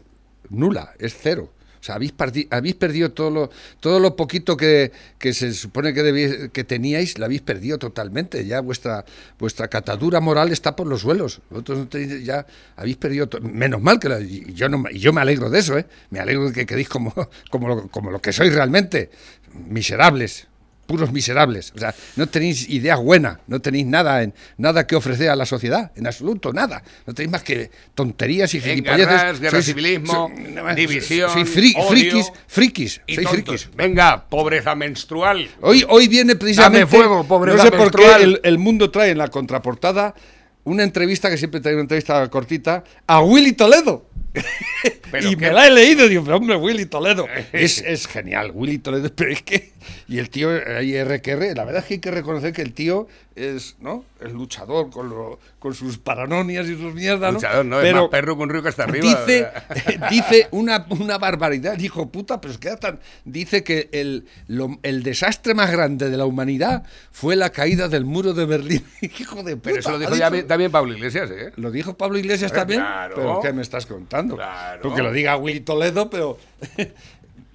[0.50, 1.52] nula, es cero.
[1.80, 2.14] O sea, habéis,
[2.50, 3.50] habéis perdido todo lo,
[3.80, 8.46] todo lo poquito que, que se supone que, que teníais, lo habéis perdido totalmente.
[8.46, 9.04] Ya vuestra,
[9.36, 11.40] vuestra catadura moral está por los suelos.
[11.50, 13.28] Vosotros no tenéis- ya habéis perdido.
[13.42, 15.86] Menos mal que la- yo, no, yo me alegro de eso, ¿eh?
[16.10, 17.12] Me alegro de que quedéis como,
[17.50, 19.10] como, lo, como lo que sois realmente.
[19.52, 20.46] Miserables.
[20.92, 21.72] Puros miserables.
[21.74, 25.46] O sea, no tenéis idea buena, no tenéis nada en nada que ofrecer a la
[25.46, 26.82] sociedad, en absoluto, nada.
[27.06, 29.06] No tenéis más que tonterías y gilipolleces.
[29.10, 30.30] Engarras, guerra Sois- civilismo,
[30.76, 33.62] división, sois fri- odio frikis, frikis, y sois tontos.
[33.62, 33.76] frikis.
[33.76, 35.48] Venga, pobreza menstrual.
[35.62, 36.80] Hoy, hoy viene precisamente.
[36.80, 38.22] Dame fuego, pobreza no sé por qué menstrual.
[38.22, 40.14] el, el mundo trae en la contraportada
[40.64, 44.04] una entrevista que siempre trae una entrevista cortita a Willy Toledo.
[45.20, 47.26] Y qué- me la he leído, digo, pero hombre, Willy Toledo.
[47.52, 49.72] es, es genial, Willy Toledo, pero es que.
[50.08, 53.08] Y el tío, ahí RQR, la verdad es que hay que reconocer que el tío
[53.34, 54.04] es, ¿no?
[54.24, 57.38] Es luchador con, lo- con sus paranonias y sus mierdas, ¿no?
[57.38, 59.06] Luchador, no, es pero más perro un río que está arriba.
[59.06, 59.48] Dice,
[60.10, 63.00] dice una, una barbaridad, hijo puta, pero es que tan.
[63.24, 68.04] Dice que el, lo- el desastre más grande de la humanidad fue la caída del
[68.04, 68.84] muro de Berlín.
[69.02, 69.62] hijo de puta.
[69.64, 71.52] Pero eso lo dijo ya también Pablo Iglesias, ¿eh?
[71.56, 72.80] ¿Lo dijo Pablo Iglesias también?
[72.80, 73.14] claro.
[73.16, 74.21] ¿Pero qué me estás contando?
[74.28, 74.82] Claro.
[74.82, 76.38] Porque lo diga Willy Toledo, pero...
[76.78, 76.92] eh,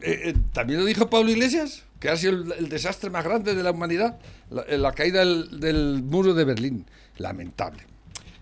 [0.01, 1.83] eh, ¿También lo dijo Pablo Iglesias?
[1.99, 4.19] Que ha sido el, el desastre más grande de la humanidad,
[4.51, 6.85] la, eh, la caída del, del muro de Berlín.
[7.17, 7.83] Lamentable.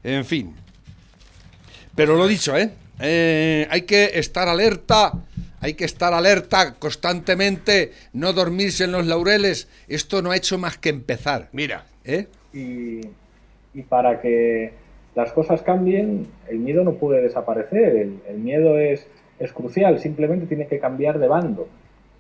[0.04, 0.54] En fin.
[1.96, 2.72] Pero lo dicho, ¿eh?
[3.00, 5.14] Eh, Hay que estar alerta,
[5.62, 9.68] hay que estar alerta constantemente, no dormirse en los laureles.
[9.88, 11.50] Esto no ha hecho más que empezar.
[11.52, 12.28] Mira, ¿eh?
[12.54, 13.02] y,
[13.74, 14.74] y para que
[15.16, 17.96] las cosas cambien, el miedo no puede desaparecer,
[18.28, 19.08] el, miedo es,
[19.54, 21.68] crucial, simplemente tiene que cambiar de bando.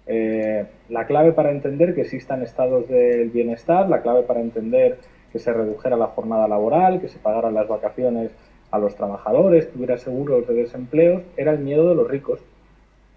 [0.07, 4.97] Eh, la clave para entender que existan estados del bienestar, la clave para entender
[5.33, 8.31] que se redujera la jornada laboral, que se pagaran las vacaciones
[8.71, 12.39] a los trabajadores, que hubiera seguros de desempleo, era el miedo de los ricos.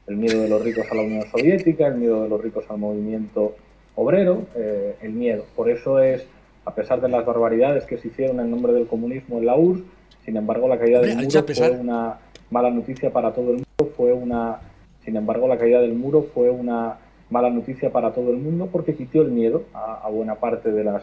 [0.09, 2.79] El miedo de los ricos a la Unión Soviética, el miedo de los ricos al
[2.79, 3.55] movimiento
[3.95, 5.45] obrero, eh, el miedo.
[5.55, 6.27] Por eso es,
[6.69, 9.83] a pesar de las barbaridades que se hicieron en nombre del comunismo en la URSS,
[10.25, 11.71] sin embargo la caída del Hombre, muro pesar.
[11.71, 12.19] fue una
[12.51, 14.59] mala noticia para todo el mundo, fue una,
[15.03, 16.99] sin embargo la caída del muro fue una
[17.31, 20.85] mala noticia para todo el mundo porque quitó el miedo a, a buena parte de
[20.85, 21.03] las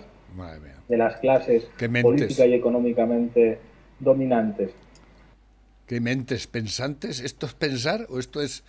[0.87, 1.67] de las clases
[2.01, 3.57] política y económicamente
[3.99, 4.71] dominantes.
[5.87, 7.19] ¿Qué mentes pensantes?
[7.19, 8.63] ¿Esto es pensar o esto es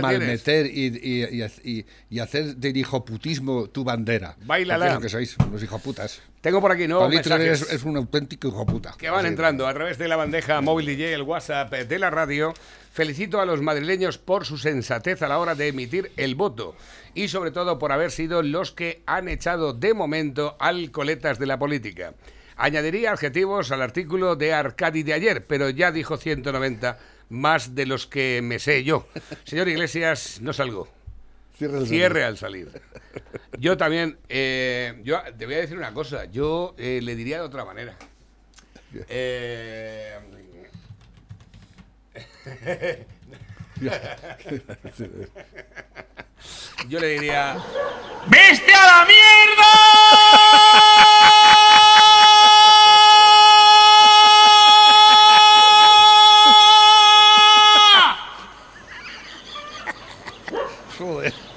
[0.00, 4.36] malmeter y, y- y- y- hacer del hijoputismo tu bandera?
[4.46, 6.20] Porque es lo que sois, los hijoputas.
[6.40, 7.08] tengo por aquí nuevos
[7.48, 7.62] mensajes.
[7.62, 8.94] es, es un auténtico hijoputa.
[8.96, 12.54] que van entrando a través de la bandeja móvil DJ, el WhatsApp de la radio.
[12.92, 16.76] Felicito a los madrileños por su sensatez a la hora de emitir el voto
[17.14, 21.46] y sobre todo por haber sido los que han echado de momento al coletas de
[21.46, 22.12] la política.
[22.56, 26.98] Añadiría adjetivos al artículo de Arcadi de ayer, pero ya dijo 190
[27.30, 29.08] más de los que me sé yo.
[29.44, 30.88] Señor Iglesias, no salgo.
[31.86, 32.68] Cierre al salir.
[33.58, 37.44] Yo también, eh, yo te voy a decir una cosa, yo eh, le diría de
[37.44, 37.96] otra manera.
[39.08, 40.18] Eh,
[46.88, 47.56] yo le diría,
[48.26, 50.11] ¡Veste a la mierda!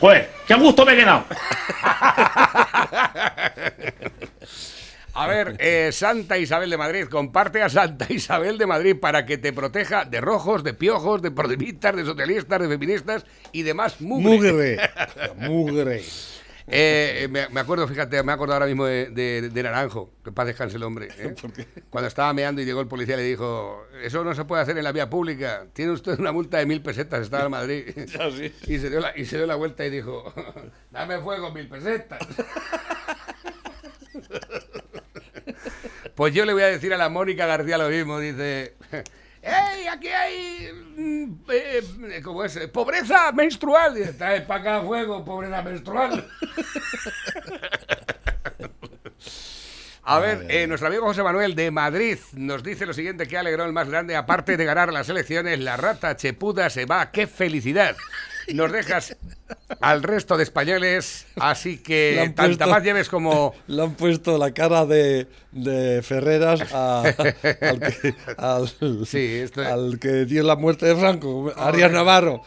[0.05, 0.29] Joder.
[0.29, 1.25] Joder, qué gusto me he quedado.
[5.15, 9.39] a ver, eh, Santa Isabel de Madrid, comparte a Santa Isabel de Madrid para que
[9.39, 14.51] te proteja de rojos, de piojos, de prohibitistas, de socialistas, de feministas y demás mugre.
[14.51, 14.77] Mugre.
[15.37, 16.03] Mugre.
[16.67, 20.31] Eh, eh, me, me acuerdo, fíjate, me acuerdo ahora mismo de, de- de Naranjo, que
[20.31, 21.09] paz descanse el hombre.
[21.19, 21.35] ¿eh?
[21.91, 24.83] Cuando estaba meando y llegó el policía le dijo, eso no se puede hacer en
[24.83, 27.85] la vía pública, tiene usted una multa de mil pesetas, estaba en Madrid.
[28.67, 30.33] y, se dio la, y se dio la vuelta y dijo,
[30.91, 32.19] dame fuego, mil pesetas.
[36.15, 38.73] pues yo le voy a decir a la Mónica García lo mismo, dice...
[39.45, 40.71] ¡Ey, aquí hay...
[40.97, 42.57] mm, eh, ¿Cómo es?
[42.73, 43.93] ¡Pobreza menstrual!
[43.93, 46.27] Dice, trae para acá fuego, pobreza menstrual.
[50.07, 53.65] A ver, eh, nuestro amigo José Manuel de Madrid nos dice lo siguiente, que alegró
[53.65, 57.95] el más grande, aparte de ganar las elecciones, la rata chepuda se va, qué felicidad.
[58.53, 59.17] Nos dejas
[59.81, 63.55] al resto de españoles, así que han tanta puesto- más lleves como...
[63.65, 69.97] Le han puesto la cara de, de Ferreras a- al, que, al- Sí, esto- al
[69.99, 72.43] que dio la muerte de Franco, Arias Navarro.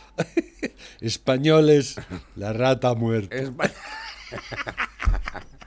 [1.00, 1.96] Españoles,
[2.36, 3.34] la rata muerta.
[3.34, 3.72] Espa-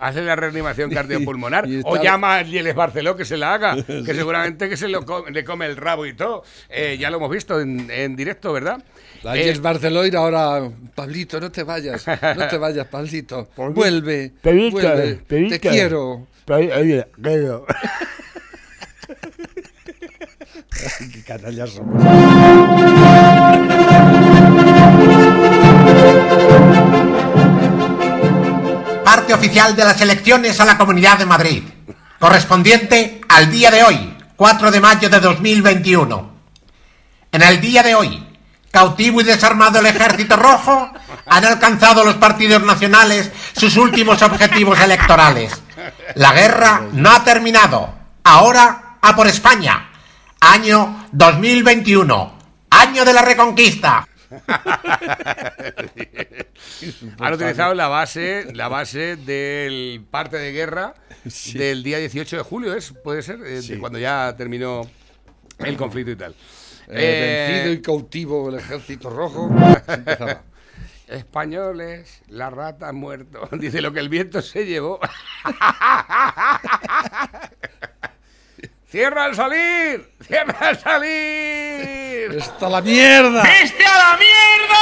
[0.00, 3.76] Hace la reanimación cardiopulmonar Y está- o llama a Lieles Barceló que se la haga,
[3.86, 6.42] que seguramente que se lo le come el rabo y todo.
[6.68, 8.82] Eh, ya lo hemos visto en, en directo, ¿verdad?
[9.22, 13.46] La Eh, Jess Barceloir ahora, Pablito, no te vayas, no te vayas, Pablito.
[13.54, 13.80] ¿Por qué?
[13.80, 14.94] Vuelve, pedita.
[15.28, 16.26] te quiero.
[16.48, 17.66] Oye, claro.
[20.98, 22.02] Ay, qué canallas somos.
[29.10, 31.64] Parte oficial de las elecciones a la Comunidad de Madrid,
[32.20, 36.30] correspondiente al día de hoy, 4 de mayo de 2021.
[37.32, 38.24] En el día de hoy,
[38.70, 40.92] cautivo y desarmado el Ejército Rojo,
[41.26, 45.60] han alcanzado los partidos nacionales sus últimos objetivos electorales.
[46.14, 47.92] La guerra no ha terminado.
[48.22, 49.90] Ahora a por España.
[50.40, 52.38] Año 2021.
[52.70, 54.06] Año de la Reconquista.
[57.18, 60.94] Han utilizado la base, la base del parte de guerra
[61.54, 62.92] del día 18 de julio, ¿es?
[62.92, 63.76] Puede ser, Eh, de Sí.
[63.78, 64.82] cuando ya terminó
[65.58, 66.32] el conflicto y tal.
[66.32, 66.36] Eh,
[66.88, 69.50] Eh, vencido y cautivo el ejército rojo.
[71.06, 73.48] Españoles, la rata ha muerto.
[73.58, 75.00] Dice lo que el viento se llevó.
[78.90, 80.10] ¡Cierra al salir!
[80.26, 82.32] ¡Cierra al salir!
[82.36, 83.44] ¡Está la mierda!
[83.44, 84.76] ¡Viste a la mierda!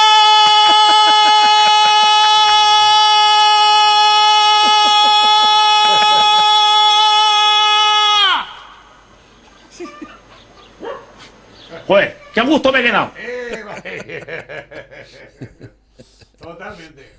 [11.86, 13.12] Joder, qué gusto me he quedado.
[16.40, 17.17] Totalmente.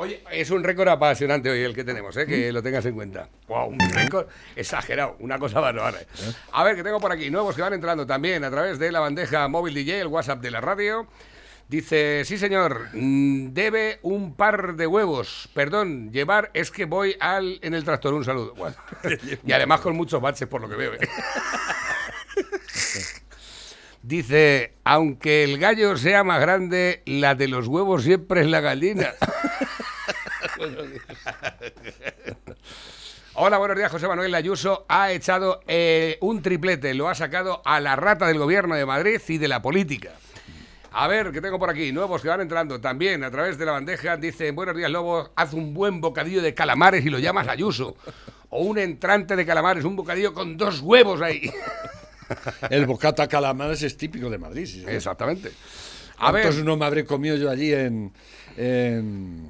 [0.00, 2.24] Oye, es un récord apasionante hoy el que tenemos, ¿eh?
[2.24, 3.28] que lo tengas en cuenta.
[3.48, 5.98] Wow, un récord exagerado, una cosa bárbara.
[6.52, 9.00] A ver, que tengo por aquí nuevos que van entrando también a través de la
[9.00, 11.06] bandeja móvil DJ, el WhatsApp de la radio.
[11.68, 15.50] Dice, sí señor, mm, debe un par de huevos.
[15.52, 18.14] Perdón, llevar es que voy al en el tractor.
[18.14, 18.54] Un saludo.
[18.54, 18.76] Bueno,
[19.44, 20.94] y además con muchos baches por lo que veo.
[20.94, 21.00] ¿eh?
[24.02, 29.12] Dice, aunque el gallo sea más grande, la de los huevos siempre es la gallina.
[33.34, 33.90] Hola, buenos días.
[33.90, 38.38] José Manuel Ayuso ha echado eh, un triplete, lo ha sacado a la rata del
[38.38, 40.10] gobierno de Madrid y de la política.
[40.92, 43.72] A ver, que tengo por aquí, nuevos que van entrando también a través de la
[43.72, 44.16] bandeja.
[44.16, 47.96] Dicen, buenos días, Lobo, haz un buen bocadillo de calamares y lo llamas Ayuso.
[48.48, 51.50] O un entrante de calamares, un bocadillo con dos huevos ahí.
[52.70, 54.66] El bocata calamares es típico de Madrid.
[54.66, 54.84] sí.
[54.86, 55.52] Exactamente.
[56.18, 58.12] A ver, ¿Cuántos no me habré comido yo allí en,
[58.56, 59.48] en,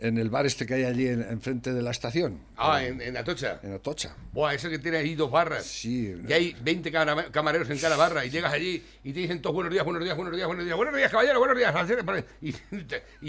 [0.00, 2.38] en el bar este que hay allí en- enfrente de la estación?
[2.56, 3.60] Ah, en, en Atocha.
[3.62, 4.14] En Atocha.
[4.32, 5.64] Buah, ese que tiene ahí dos barras.
[5.64, 6.14] Sí.
[6.28, 9.54] Y hay 20 cara- camareros en cada barra y llegas allí y te dicen todos
[9.54, 12.24] buenos días, buenos días, buenos días, buenos días, buenos días, caballero, buenos días.
[12.42, 12.54] Y,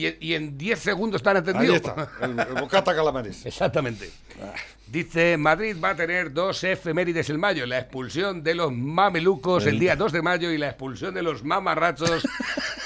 [0.07, 1.75] y- y en 10 segundos están Ahí atendidos.
[1.77, 3.45] está, el, el bocata calamares.
[3.45, 4.09] Exactamente.
[4.87, 9.79] Dice, Madrid va a tener dos efemérides en mayo, la expulsión de los mamelucos el
[9.79, 12.25] día 2 de mayo y la expulsión de los mamarrachos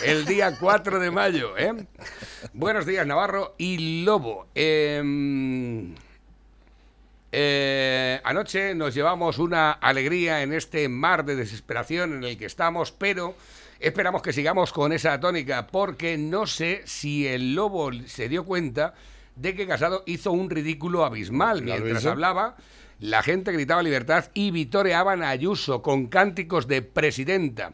[0.03, 1.55] el día 4 de mayo.
[1.57, 1.73] ¿eh?
[2.53, 4.47] Buenos días, Navarro y Lobo.
[4.55, 5.93] Em,
[7.31, 12.91] eh, anoche nos llevamos una alegría en este mar de desesperación en el que estamos,
[12.91, 13.35] pero
[13.79, 18.93] esperamos que sigamos con esa tónica, porque no sé si el lobo se dio cuenta
[19.35, 21.65] de que Casado hizo un ridículo abismal.
[21.65, 22.57] ¿Ya lo Mientras hablaba,
[22.99, 27.73] la gente gritaba libertad y vitoreaban a Ayuso con cánticos de presidenta.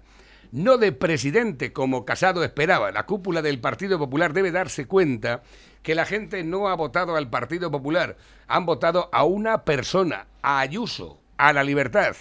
[0.51, 2.91] No de presidente como Casado esperaba.
[2.91, 5.43] La cúpula del Partido Popular debe darse cuenta
[5.83, 8.17] que la gente no ha votado al Partido Popular.
[8.47, 12.15] Han votado a una persona, a Ayuso, a la libertad.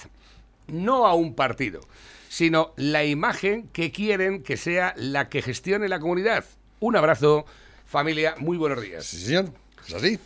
[0.66, 1.80] No a un partido,
[2.28, 6.44] sino la imagen que quieren que sea la que gestione la comunidad.
[6.80, 7.46] Un abrazo,
[7.86, 8.34] familia.
[8.38, 9.06] Muy buenos días.
[9.06, 9.52] Sí, señor.
[9.86, 10.18] Es así.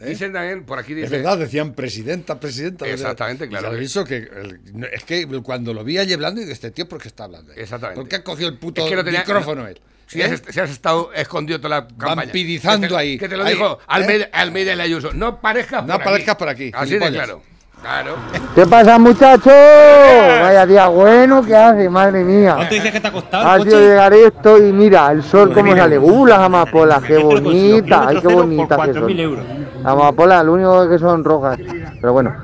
[0.00, 0.06] ¿Eh?
[0.10, 2.86] Dicen también, por aquí Es verdad, decían presidenta, presidenta.
[2.86, 3.70] Exactamente, Y claro.
[3.70, 4.60] ya aviso que el-
[4.92, 7.52] es que cuando lo vi allí hablando, y de este tío, ¿por qué está hablando?
[7.52, 7.58] ahí?
[7.60, 8.00] Exactamente.
[8.00, 9.80] ¿Por qué ha cogido el puto Es que no tenía- micrófono él?
[10.06, 10.24] Si, ¿Eh?
[10.24, 12.14] has, si has estado escondido toda la campaña.
[12.22, 13.18] Vampidizando Que te- ahí.
[13.18, 14.28] Que te lo Ahí, dijo ¿eh?
[14.32, 15.12] Almeida, y la Ayuso.
[15.12, 16.38] No parezcas No por aparezcas aquí.
[16.38, 17.42] por aquí, Así de claro.
[17.82, 18.16] Claro.
[18.56, 19.52] ¿Qué pasa, muchachos?
[19.52, 22.54] Vaya día bueno que hace, madre mía.
[22.56, 25.76] ¿Cuánto dices que te ha costado Ha sido llegar esto y mira, el sol cómo
[25.76, 25.96] sale.
[25.98, 28.76] Uh, las amapolas, qué bonita, ay, qué bonita.
[28.76, 29.02] Por que son.
[29.04, 29.44] 4.000 euros.
[29.84, 31.58] Amapolas, lo único que son rojas.
[32.00, 32.34] Pero bueno.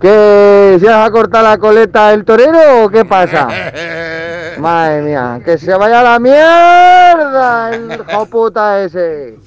[0.00, 3.48] ¿Que se vas a cortar la coleta el torero o qué pasa?
[4.58, 9.38] Madre mía, que se vaya a la mierda el hijo puta ese.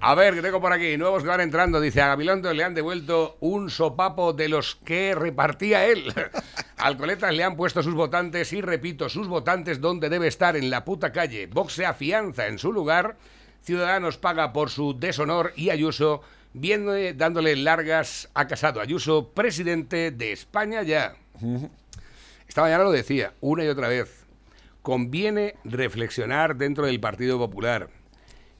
[0.00, 1.80] A ver, que tengo por aquí, nuevos que van entrando.
[1.80, 6.12] Dice, a Gabilondo le han devuelto un sopapo de los que repartía él.
[6.76, 10.70] Al Coletas le han puesto sus votantes y, repito, sus votantes donde debe estar, en
[10.70, 11.46] la puta calle.
[11.46, 13.16] Vox se afianza en su lugar,
[13.62, 16.22] Ciudadanos paga por su deshonor y Ayuso
[16.54, 18.80] viene dándole largas a Casado.
[18.80, 21.16] Ayuso, presidente de España ya.
[22.46, 24.24] Esta mañana lo decía, una y otra vez.
[24.82, 27.88] Conviene reflexionar dentro del Partido Popular.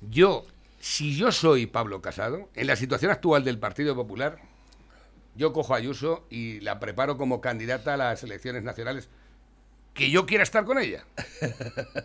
[0.00, 0.46] Yo,
[0.80, 4.38] si yo soy Pablo Casado, en la situación actual del Partido Popular,
[5.34, 9.08] yo cojo a Ayuso y la preparo como candidata a las elecciones nacionales.
[9.94, 11.04] Que yo quiera estar con ella.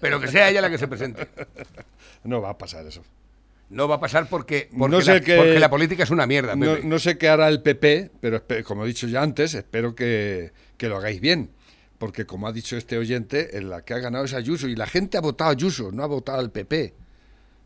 [0.02, 1.28] Pero que sea ella la que se presente.
[2.24, 3.04] No va a pasar eso.
[3.70, 6.26] No va a pasar porque, porque, No sé la, qué- porque la política es una
[6.26, 6.56] mierda.
[6.56, 10.88] No, sé qué hará el PP, pero como he dicho ya antes, espero que, que
[10.88, 11.52] lo hagáis bien.
[11.98, 14.68] Porque como ha dicho este oyente, en la que ha ganado es Ayuso.
[14.68, 16.94] Y la gente ha votado a Ayuso, no ha votado al PP.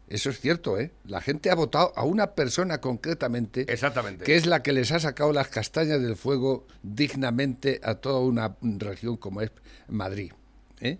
[0.08, 0.92] Eso es cierto, ¿eh?
[1.06, 3.62] La gente ha votado a una persona concretamente.
[3.72, 4.24] Exactamente.
[4.26, 8.56] Que es la que les ha sacado las castañas del fuego dignamente a toda una
[8.62, 9.52] región como es
[9.88, 10.32] Madrid.
[10.82, 10.98] ¿eh?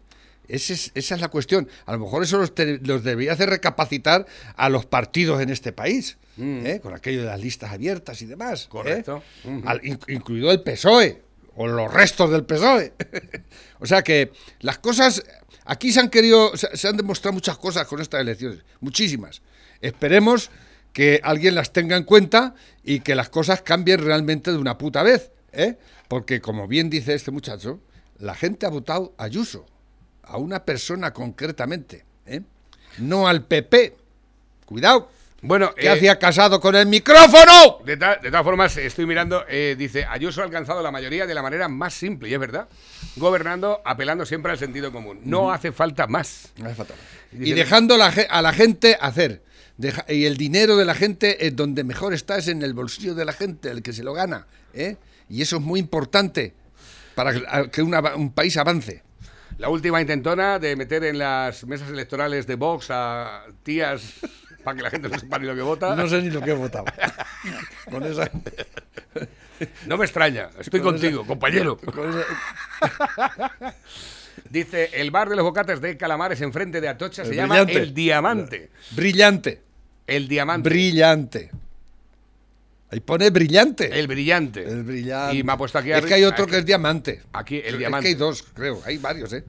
[0.48, 1.68] Ese es- esa es la cuestión.
[1.86, 4.26] A lo mejor eso los, te- los debería hacer recapacitar
[4.56, 6.80] a los partidos en este país, ¿eh?
[6.82, 8.64] con aquello de las listas abiertas y demás.
[8.64, 8.68] ¿eh?
[8.70, 9.24] Correcto.
[9.66, 11.22] Al- incluido el PSOE
[11.56, 12.94] o los restos del PSOE.
[13.80, 15.24] o sea que las cosas
[15.66, 19.42] aquí se han querido, se, se han demostrado muchas cosas con estas elecciones, muchísimas.
[19.82, 20.50] Esperemos
[20.94, 25.04] que alguien las tenga en cuenta y que las cosas cambien realmente de una puta
[25.04, 25.78] vez, ¿eh?
[26.10, 27.80] Porque como bien dice este muchacho,
[28.18, 29.66] la gente ha votado a Ayuso,
[30.24, 32.42] a una persona concretamente, ¿eh?
[33.00, 33.96] no al PP.
[34.66, 35.10] Cuidado.
[35.44, 37.80] Bueno, ¿Qué eh, hacía casado con el micrófono?
[37.84, 41.34] De, ta- de todas formas, estoy mirando, eh, dice, Ayuso ha alcanzado la mayoría de
[41.34, 42.68] la manera más simple, y es verdad,
[43.16, 45.20] gobernando, apelando siempre al sentido común.
[45.24, 46.50] No hace falta más.
[46.58, 47.04] No hace falta más.
[47.32, 49.42] Dice- Y dejando la a la gente hacer.
[49.78, 53.16] Deja- y el dinero de la gente, eh, donde mejor está, es en el bolsillo
[53.16, 54.46] de la gente, el que se lo gana.
[54.76, 54.98] ¿eh?
[55.28, 56.54] Y eso es muy importante
[57.16, 59.02] para que, a- que una- un país avance.
[59.62, 64.02] La última intentona de meter en las mesas electorales de Vox a tías
[64.64, 65.96] para que la gente no sepa ni lo que vota.
[65.96, 66.86] No sé ni lo que he votado.
[67.88, 68.32] Con esa-
[69.86, 71.78] No me extraña, estoy Con contigo, esa- compañero.
[71.78, 73.66] con esa-
[74.50, 77.60] Dice, el bar de los bocates de Calamares enfrente de Atocha se llama.
[77.60, 78.72] El Diamante.
[78.96, 79.62] Brillante.
[80.08, 80.70] El Diamante.
[80.70, 81.52] Brillante.
[82.92, 83.98] Ahí pone brillante.
[83.98, 84.64] El brillante.
[84.64, 85.38] El brillante.
[85.38, 87.22] Y me ha puesto aquí Es que hay otro aquí- que es diamante.
[87.34, 88.04] Aquí, el Es diamante.
[88.04, 88.82] que hay dos, creo.
[88.86, 89.44] Hay varios, ¿eh?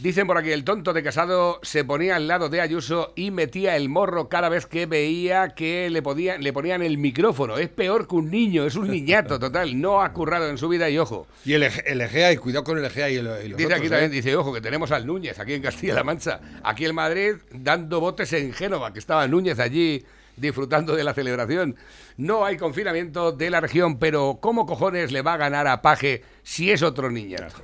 [0.00, 3.74] Dicen por aquí, el tonto de Casado se ponía al lado de Ayuso y metía
[3.74, 7.58] el morro cada vez que veía que le, podían, le ponían el micrófono.
[7.58, 9.80] Es peor que un niño, es un niñato total.
[9.80, 11.26] No ha currado en su vida y ojo.
[11.44, 13.78] Y el, el Egea, y cuidado con el Egea y, el, y los Dice otros,
[13.80, 13.90] aquí ¿eh?
[13.90, 16.38] también, dice, ojo, que tenemos al Núñez aquí en Castilla-La Mancha.
[16.62, 20.04] Aquí en Madrid dando botes en Génova, que estaba Núñez allí
[20.40, 21.76] disfrutando de la celebración.
[22.16, 26.22] No hay confinamiento de la región, pero ¿cómo cojones le va a ganar a Paje
[26.42, 27.54] si es otro niñato?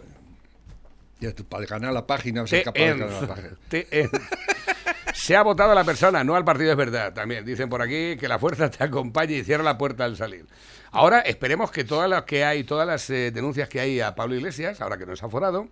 [1.20, 3.50] Ya, tú, para ganar la página, o sea, Te capaz de ganar la página.
[5.14, 7.14] Se ha votado a la persona, no al partido, es verdad.
[7.14, 10.44] También dicen por aquí que la fuerza te acompañe y cierra la puerta al salir.
[10.90, 14.34] Ahora esperemos que todas las que hay, todas las eh, denuncias que hay a Pablo
[14.34, 15.68] Iglesias, ahora que nos ha forado,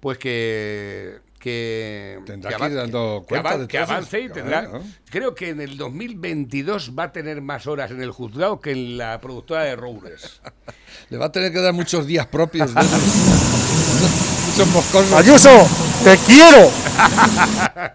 [0.00, 4.62] pues que que Tendrá que que ir dando que cuenta que avance y Claro, tendrá.
[4.62, 4.82] ¿no?
[5.08, 8.98] Creo que en el 2022 va a tener más horas en el juzgado que en
[8.98, 10.40] la productora de Roures.
[11.10, 12.74] Le va a tener que dar muchos días propios.
[14.48, 15.12] muchos moscosos.
[15.12, 15.68] Ayuso,
[16.02, 16.68] te quiero.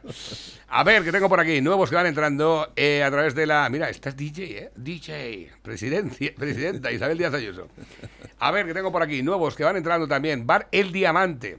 [0.73, 3.67] A ver, que tengo por aquí nuevos que van entrando eh, a través de la.
[3.69, 4.71] Mira, estás DJ, ¿eh?
[4.77, 7.67] DJ, presidencia, presidenta Isabel Díaz Ayuso.
[8.39, 10.47] A ver, que tengo por aquí nuevos que van entrando también.
[10.47, 11.57] Bar El Diamante.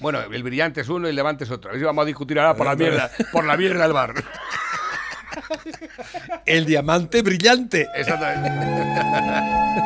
[0.00, 1.70] Bueno, el brillante es uno y el levante es otro.
[1.70, 4.14] A ver si vamos a discutir ahora por la mierda, por la mierda del bar.
[6.46, 7.86] El diamante brillante.
[7.94, 8.50] Exactamente.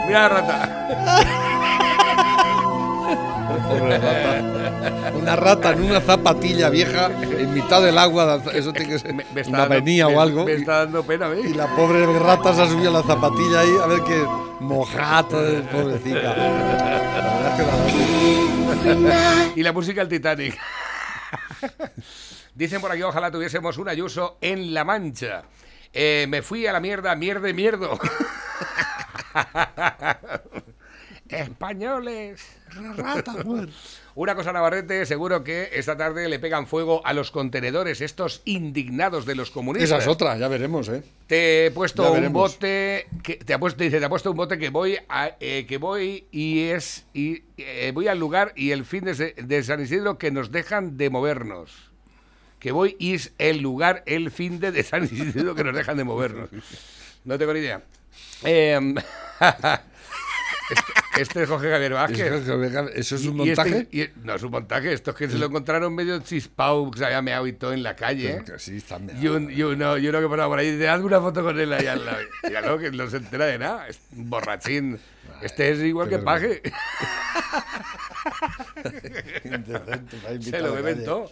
[0.07, 0.87] Mira la rata.
[3.69, 5.13] Pobre rata.
[5.15, 8.43] Una rata en una zapatilla vieja en mitad del agua.
[8.53, 10.45] Eso tiene que ser Me está una dando- avenida me- o algo.
[10.45, 11.45] Me está dando pena, ¿ves?
[11.47, 14.25] Y la pobre rata se ha subido a la zapatilla ahí a ver qué
[14.61, 15.37] mojata,
[15.71, 16.21] pobrecita.
[16.21, 18.52] La verdad es que la.
[19.57, 20.59] Y la música del Titanic.
[22.55, 25.45] Dicen por aquí, ojalá tuviésemos un Ayuso en La Mancha.
[25.93, 27.99] Eh, me fui a la mierda, mierda y mierdo.
[31.29, 32.43] Españoles.
[34.15, 39.25] Una cosa, Navarrete, seguro que esta tarde le pegan fuego a los contenedores, estos indignados
[39.25, 39.91] de los comunistas.
[39.91, 41.03] Esa es otra, ya veremos, ¿eh?
[41.27, 44.59] Te he puesto un bote, que, te ha puesto, dice, te ha puesto un bote
[44.59, 48.85] que voy a, eh, que voy y es y eh, voy al lugar y el
[48.85, 51.91] fin de, San Isidro que nos dejan de movernos.
[52.59, 55.97] Que voy y es el lugar, el fin de, de San Isidro que nos dejan
[55.97, 56.51] de movernos.
[57.25, 57.83] No tengo ni idea.
[58.45, 58.95] Em,
[61.19, 62.21] este es Jorge Javier Vázquez.
[62.95, 63.89] ¿Eso es un y este- montaje?
[63.93, 67.05] y- no es un montaje, esto es que se lo encontraron medio chispau, que se
[67.07, 68.43] había meado y todo en la calle.
[68.45, 69.21] Que sí, está meado.
[69.23, 71.59] Y, un- y uno, y uno que pasaba por ahí dice, hazme una foto con
[71.59, 72.19] él ahí al lado.
[72.49, 74.99] Y no, que no se entera de nada, es un borrachín.
[75.41, 76.63] Este es igual que Paje.
[80.41, 81.31] Se lo beben todo.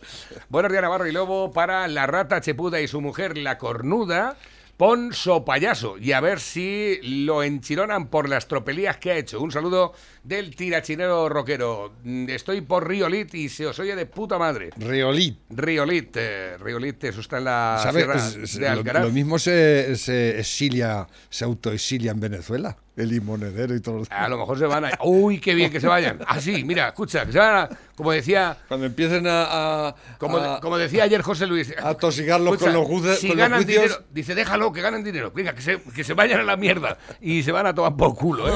[0.48, 4.36] Buenos días, Navarro y Lobo, para la rata chepuda y su mujer, la cornuda.
[4.80, 9.38] Pon so payaso y a ver si lo enchironan por las tropelías que ha hecho.
[9.38, 9.92] Un saludo
[10.24, 11.92] del tirachinero rockero.
[12.02, 14.70] Mm, Estoy por Riolit y se os oye de puta madre.
[14.78, 15.36] Riolit.
[15.50, 18.04] Riolit, eh, Riolit, eso está en la ¿Sabes?
[18.04, 22.78] sierra Es- es- de lo mismo se, se exilia, se autoexilia en Venezuela.
[23.00, 24.90] El limonedero y todo lo A lo mejor se van a...
[25.04, 26.18] Uy, qué bien que se vayan.
[26.26, 27.68] Ah, sí, mira, escucha, que se van a...
[27.94, 28.56] Como decía...
[28.68, 29.88] Cuando empiecen a...
[29.88, 31.74] a- Como, a- como decía ayer José Luis...
[31.82, 33.82] a tosigarlos con los, jude- si con los ganan juicios.
[33.84, 35.32] dinero, dice, déjalo, que ganen dinero.
[35.34, 36.98] Venga, que se, que se vayan a la mierda.
[37.20, 38.52] Y se van a tomar por culo, ¿eh?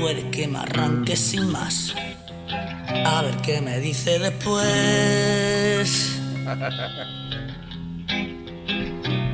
[0.00, 1.94] Puede que me arranque sin más.
[3.04, 6.14] A ver qué me dice después.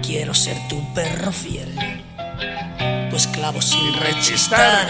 [0.02, 1.68] Quiero ser tu perro fiel,
[3.10, 4.88] tu esclavo sin rechistar.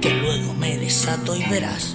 [0.00, 1.94] Que luego me desato y verás.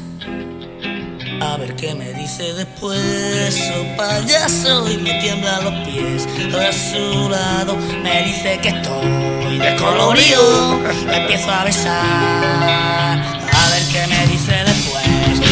[1.40, 6.28] A ver qué me dice después, oh payaso, y me tiembla los pies.
[6.54, 10.80] A su lado me dice que estoy descolorido.
[11.06, 12.04] Me empiezo a besar.
[12.04, 15.06] A ver qué me dice después.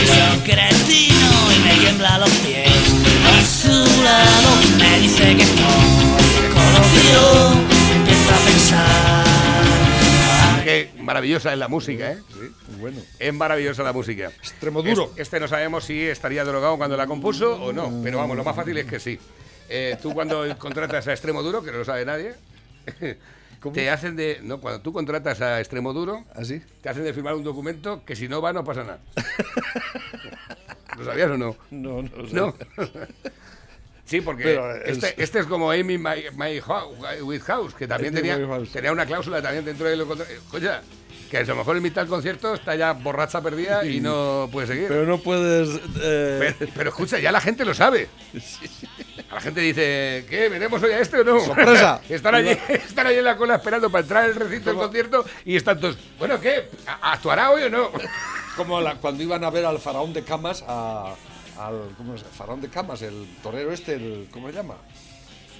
[0.07, 2.69] Soy cretino y me tiembla los pies.
[3.29, 5.85] A su lado me dice que estoy
[6.41, 7.55] descolorido.
[7.89, 9.04] Me empiezo a pensar.
[10.99, 12.17] Maravillosa es la música, ¿eh?
[12.79, 13.01] Bueno.
[13.19, 14.27] Es maravillosa la música.
[14.27, 15.05] Extremo duro.
[15.09, 18.43] Este, este no sabemos si estaría drogado cuando la compuso o no, pero vamos, lo
[18.43, 19.19] más fácil es que sí.
[19.69, 22.33] Eh, tú cuando contratas a Extremo Duro, que no lo sabe nadie,
[23.73, 24.39] te hacen de...
[24.43, 26.61] No, cuando tú contratas a Extremo Duro, ¿Así?
[26.81, 28.99] te hacen de firmar un documento que si no va no pasa nada.
[30.97, 31.55] ¿Lo sabías o no?
[31.71, 32.55] No, no, No.
[34.05, 38.21] Sí, porque Pero es- este, este es como Amy My, My House, que también Amy
[38.29, 40.69] tenía, tenía una cláusula también dentro de lo contra- Oye,
[41.31, 44.67] que a lo mejor en mitad del concierto está ya borracha perdida y no puede
[44.67, 44.87] seguir.
[44.89, 45.69] Pero no puedes...
[46.01, 48.07] eh, Pero, pero escucha, ya la gente lo sabe.
[49.31, 50.47] La gente dice, ¿qué?
[50.47, 51.39] ¿Veremos hoy a este o no?
[51.41, 51.99] ¡Sorpresa!
[52.09, 55.57] están, allí, están allí en la cola esperando para entrar al recinto del concierto y
[55.57, 56.69] están todos, bueno, ¿qué?
[56.87, 57.89] ¿A- ¿Actuará hoy o no?
[58.55, 61.15] Como la- cuando iban a ver al faraón de camas, a-
[61.59, 62.23] al ¿cómo es?
[62.23, 64.75] faraón de camas, el torero este, el, ¿cómo se llama?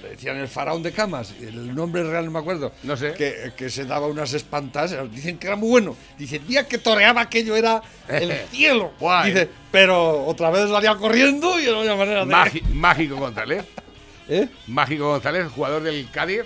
[0.02, 2.72] Le decían el faraón de camas, el nombre real no me acuerdo.
[2.82, 3.14] No sé.
[3.14, 5.96] Que, que se daba unas espantas, dicen que era muy bueno.
[6.18, 8.92] Dice, el día que toreaba aquello era el cielo.
[9.00, 9.32] Guay.
[9.32, 12.62] Dice, pero otra vez salía corriendo y no había manera de...
[12.74, 13.64] Mágico González.
[14.28, 14.48] ¿Eh?
[14.66, 16.42] Mágico González, jugador del Cádiz,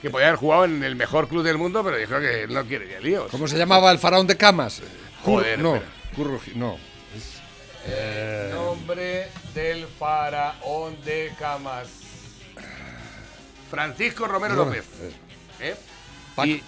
[0.00, 3.00] que podía haber jugado en el mejor club del mundo, pero dijo que no quiere
[3.00, 3.28] líos.
[3.30, 4.82] ¿Cómo se llamaba el faraón de camas?
[5.24, 5.80] Joder, no.
[6.14, 6.78] Curro no.
[7.86, 11.88] Eh, Nombre del faraón de camas.
[13.70, 14.84] Francisco Romero No, López.
[15.60, 15.74] eh.
[16.40, 16.62] ¿Eh?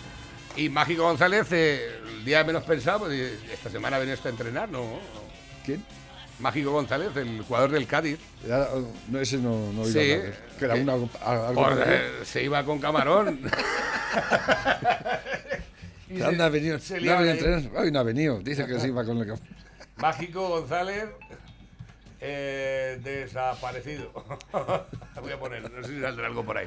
[0.57, 4.29] Y, y Mágico González, eh, el día menos pensado, eh, esta semana ha venido a
[4.29, 4.99] entrenar, ¿no?
[5.65, 5.85] ¿Quién?
[6.41, 8.19] Mágico González, el jugador del Cádiz.
[8.47, 8.67] Ya,
[9.09, 10.11] no, ese no, no iba Sí.
[10.13, 11.09] a hablar, Que era Eh, una, algo
[11.55, 11.97] Por, parecido.
[11.97, 13.41] eh, se iba con camarón.
[16.09, 17.83] Y Que anda, ha venido, se no ha venido a entrenar.
[17.85, 18.41] Hoy no ha venido.
[18.41, 19.27] Dice que se iba con el
[20.01, 21.05] Mágico González
[22.21, 24.11] eh, desaparecido.
[25.23, 26.67] Voy a poner, no sé si saldrá algo por ahí.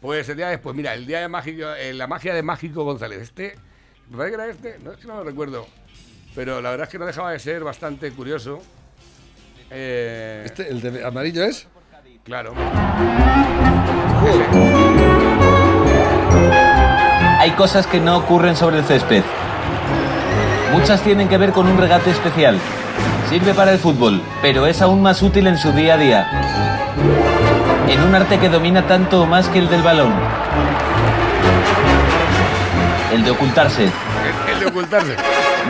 [0.00, 3.20] Pues el día después, mira, el día de Mágico, eh, la magia de Mágico González.
[3.22, 3.56] Este,
[4.10, 5.66] me parece que era este, no es que no lo recuerdo,
[6.34, 8.60] pero la verdad es que no dejaba de ser bastante curioso.
[9.70, 11.66] Eh, Este, el de amarillo es.
[12.24, 12.54] Claro.
[17.38, 19.22] Hay cosas que no ocurren sobre el césped.
[20.72, 22.58] Muchas tienen que ver con un regate especial.
[23.28, 26.26] Sirve para el fútbol, pero es aún más útil en su día a día.
[27.88, 30.12] En un arte que domina tanto o más que el del balón.
[33.12, 33.90] El de ocultarse.
[34.52, 35.16] El, de ocultarse.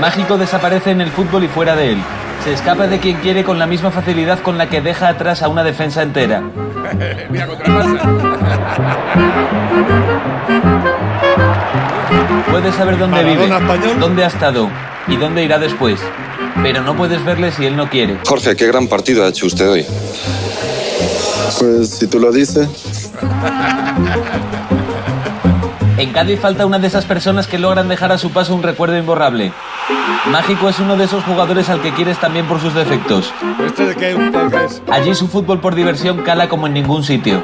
[0.00, 1.98] Mágico desaparece en el fútbol y fuera de él.
[2.44, 5.48] Se escapa de quien quiere con la misma facilidad con la que deja atrás a
[5.48, 6.42] una defensa entera.
[7.30, 7.84] Mira, contra
[11.76, 12.50] el Barça.
[12.50, 14.00] Puede saber dónde Maradona vive, español.
[14.00, 14.70] dónde ha estado,
[15.08, 16.00] y dónde irá después.
[16.62, 18.18] Pero no puedes verle si él no quiere.
[18.26, 19.86] Jorge, qué gran partido ha hecho usted hoy.
[21.58, 23.10] Pues si tú lo dices.
[25.98, 28.98] En Cádiz falta una de esas personas que logran dejar a su paso un recuerdo
[28.98, 29.52] imborrable.
[30.30, 33.32] Mágico es uno de esos jugadores al que quieres también por sus defectos.
[33.64, 33.94] ¿Este?
[34.90, 37.42] Allí su fútbol por diversión cala como en ningún sitio.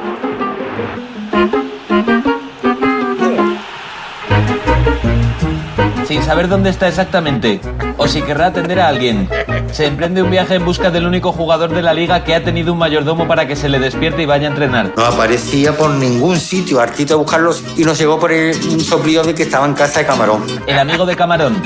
[6.12, 7.58] Sin saber dónde está exactamente,
[7.96, 9.30] o si querrá atender a alguien,
[9.72, 12.74] se emprende un viaje en busca del único jugador de la liga que ha tenido
[12.74, 14.92] un mayordomo para que se le despierte y vaya a entrenar.
[14.94, 16.80] No aparecía por ningún sitio.
[16.80, 20.00] Artito a buscarlos y nos llegó por el, un soplillo de que estaba en casa
[20.00, 20.44] de Camarón.
[20.66, 21.62] El amigo de Camarón,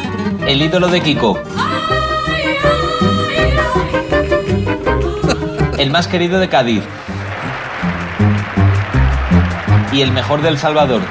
[0.47, 1.41] el ídolo de Kiko.
[5.77, 6.85] El más querido de Cádiz.
[9.91, 11.03] Y el mejor del Salvador.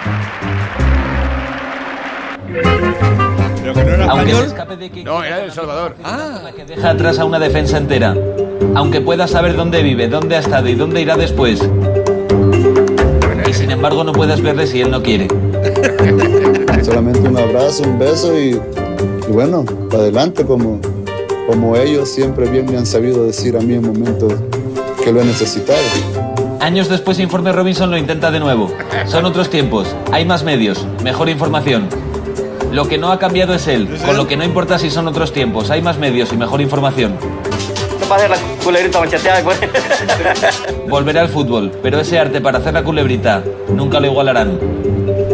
[4.10, 5.96] Aunque se escape de No, era de El Salvador.
[6.68, 8.16] deja atrás a una defensa entera.
[8.76, 11.60] Aunque pueda saber dónde vive, dónde ha estado y dónde irá después.
[13.48, 15.28] Y sin embargo no puedas verle si él no quiere.
[16.84, 18.60] Solamente un abrazo, un beso y,
[19.28, 20.80] y bueno, para adelante como,
[21.48, 24.34] como ellos siempre bien me han sabido decir a mí en momentos
[25.04, 25.80] que lo he necesitado.
[26.60, 28.72] Años después Informe Robinson lo intenta de nuevo.
[29.06, 31.88] Son otros tiempos, hay más medios, mejor información.
[32.76, 35.32] Lo que no ha cambiado es él, con lo que no importa si son otros
[35.32, 37.16] tiempos, hay más medios y mejor información.
[38.02, 39.42] No para hacer la culebrita macheteada.
[39.42, 39.62] pues.
[40.90, 44.60] Volverá al fútbol, pero ese arte para hacer la culebrita nunca lo igualarán.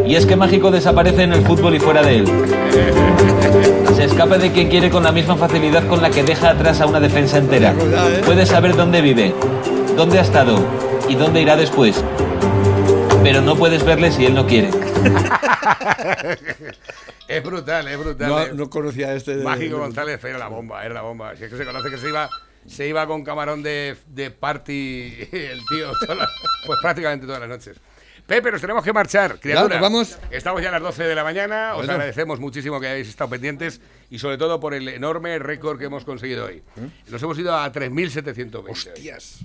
[0.05, 2.27] Y es que Mágico desaparece en el fútbol y fuera de él.
[3.95, 6.85] Se escapa de quien quiere con la misma facilidad con la que deja atrás a
[6.85, 7.73] una defensa entera.
[8.23, 9.33] Puede saber dónde vive,
[9.97, 10.59] dónde ha estado
[11.09, 12.03] y dónde irá después.
[13.23, 14.69] Pero no puedes verle si él no quiere.
[17.37, 18.29] Es brutal, es brutal.
[18.29, 18.51] No, eh.
[18.53, 19.37] no conocía este.
[19.37, 21.35] de- Mágico González era la bomba, era la bomba.
[21.35, 22.29] Si es que se conoce que se iba,
[22.67, 26.29] se iba con camarón de, de party el tío, las-
[26.65, 27.77] pues prácticamente todas las noches.
[28.27, 29.75] Pepe, nos tenemos que marchar, criatura.
[29.75, 30.17] nos vamos.
[30.29, 31.71] Estamos ya a las 12 de la mañana.
[31.71, 31.93] Os Bueno.
[31.93, 36.05] agradecemos muchísimo que hayáis estado pendientes y sobre todo por el enorme récord que hemos
[36.05, 36.63] conseguido hoy.
[36.77, 37.11] ¿Mm?
[37.11, 38.69] Nos hemos ido a 3.720.
[38.69, 39.39] Hostias.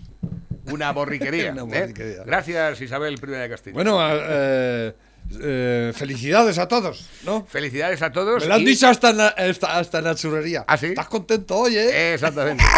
[0.66, 1.52] Una borriquería.
[1.60, 1.80] Una ¿eh?
[1.80, 2.22] borriquería.
[2.24, 3.74] Gracias, Isabel I de Castilla.
[3.74, 4.94] Bueno, eh,
[5.40, 7.46] eh, felicidades a todos, ¿no?
[7.46, 8.42] Felicidades a todos.
[8.42, 10.64] Me lo han y- dicho hasta en la, hasta, hasta en la churrería.
[10.66, 10.86] ¿Ah, sí?
[10.86, 12.14] ¿Estás contento hoy, eh?
[12.14, 12.64] Exactamente.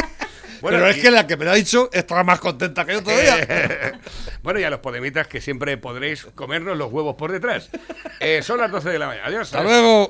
[0.61, 2.95] Bueno, Pero es y- que la que me lo ha dicho está más contenta que
[2.95, 4.01] yo todavía.
[4.43, 7.71] bueno, y a los podemitas que siempre podréis comernos los huevos por detrás.
[8.19, 9.29] Eh, son las 12 de la mañana.
[9.29, 9.43] Adiós.
[9.55, 10.07] Hasta luego.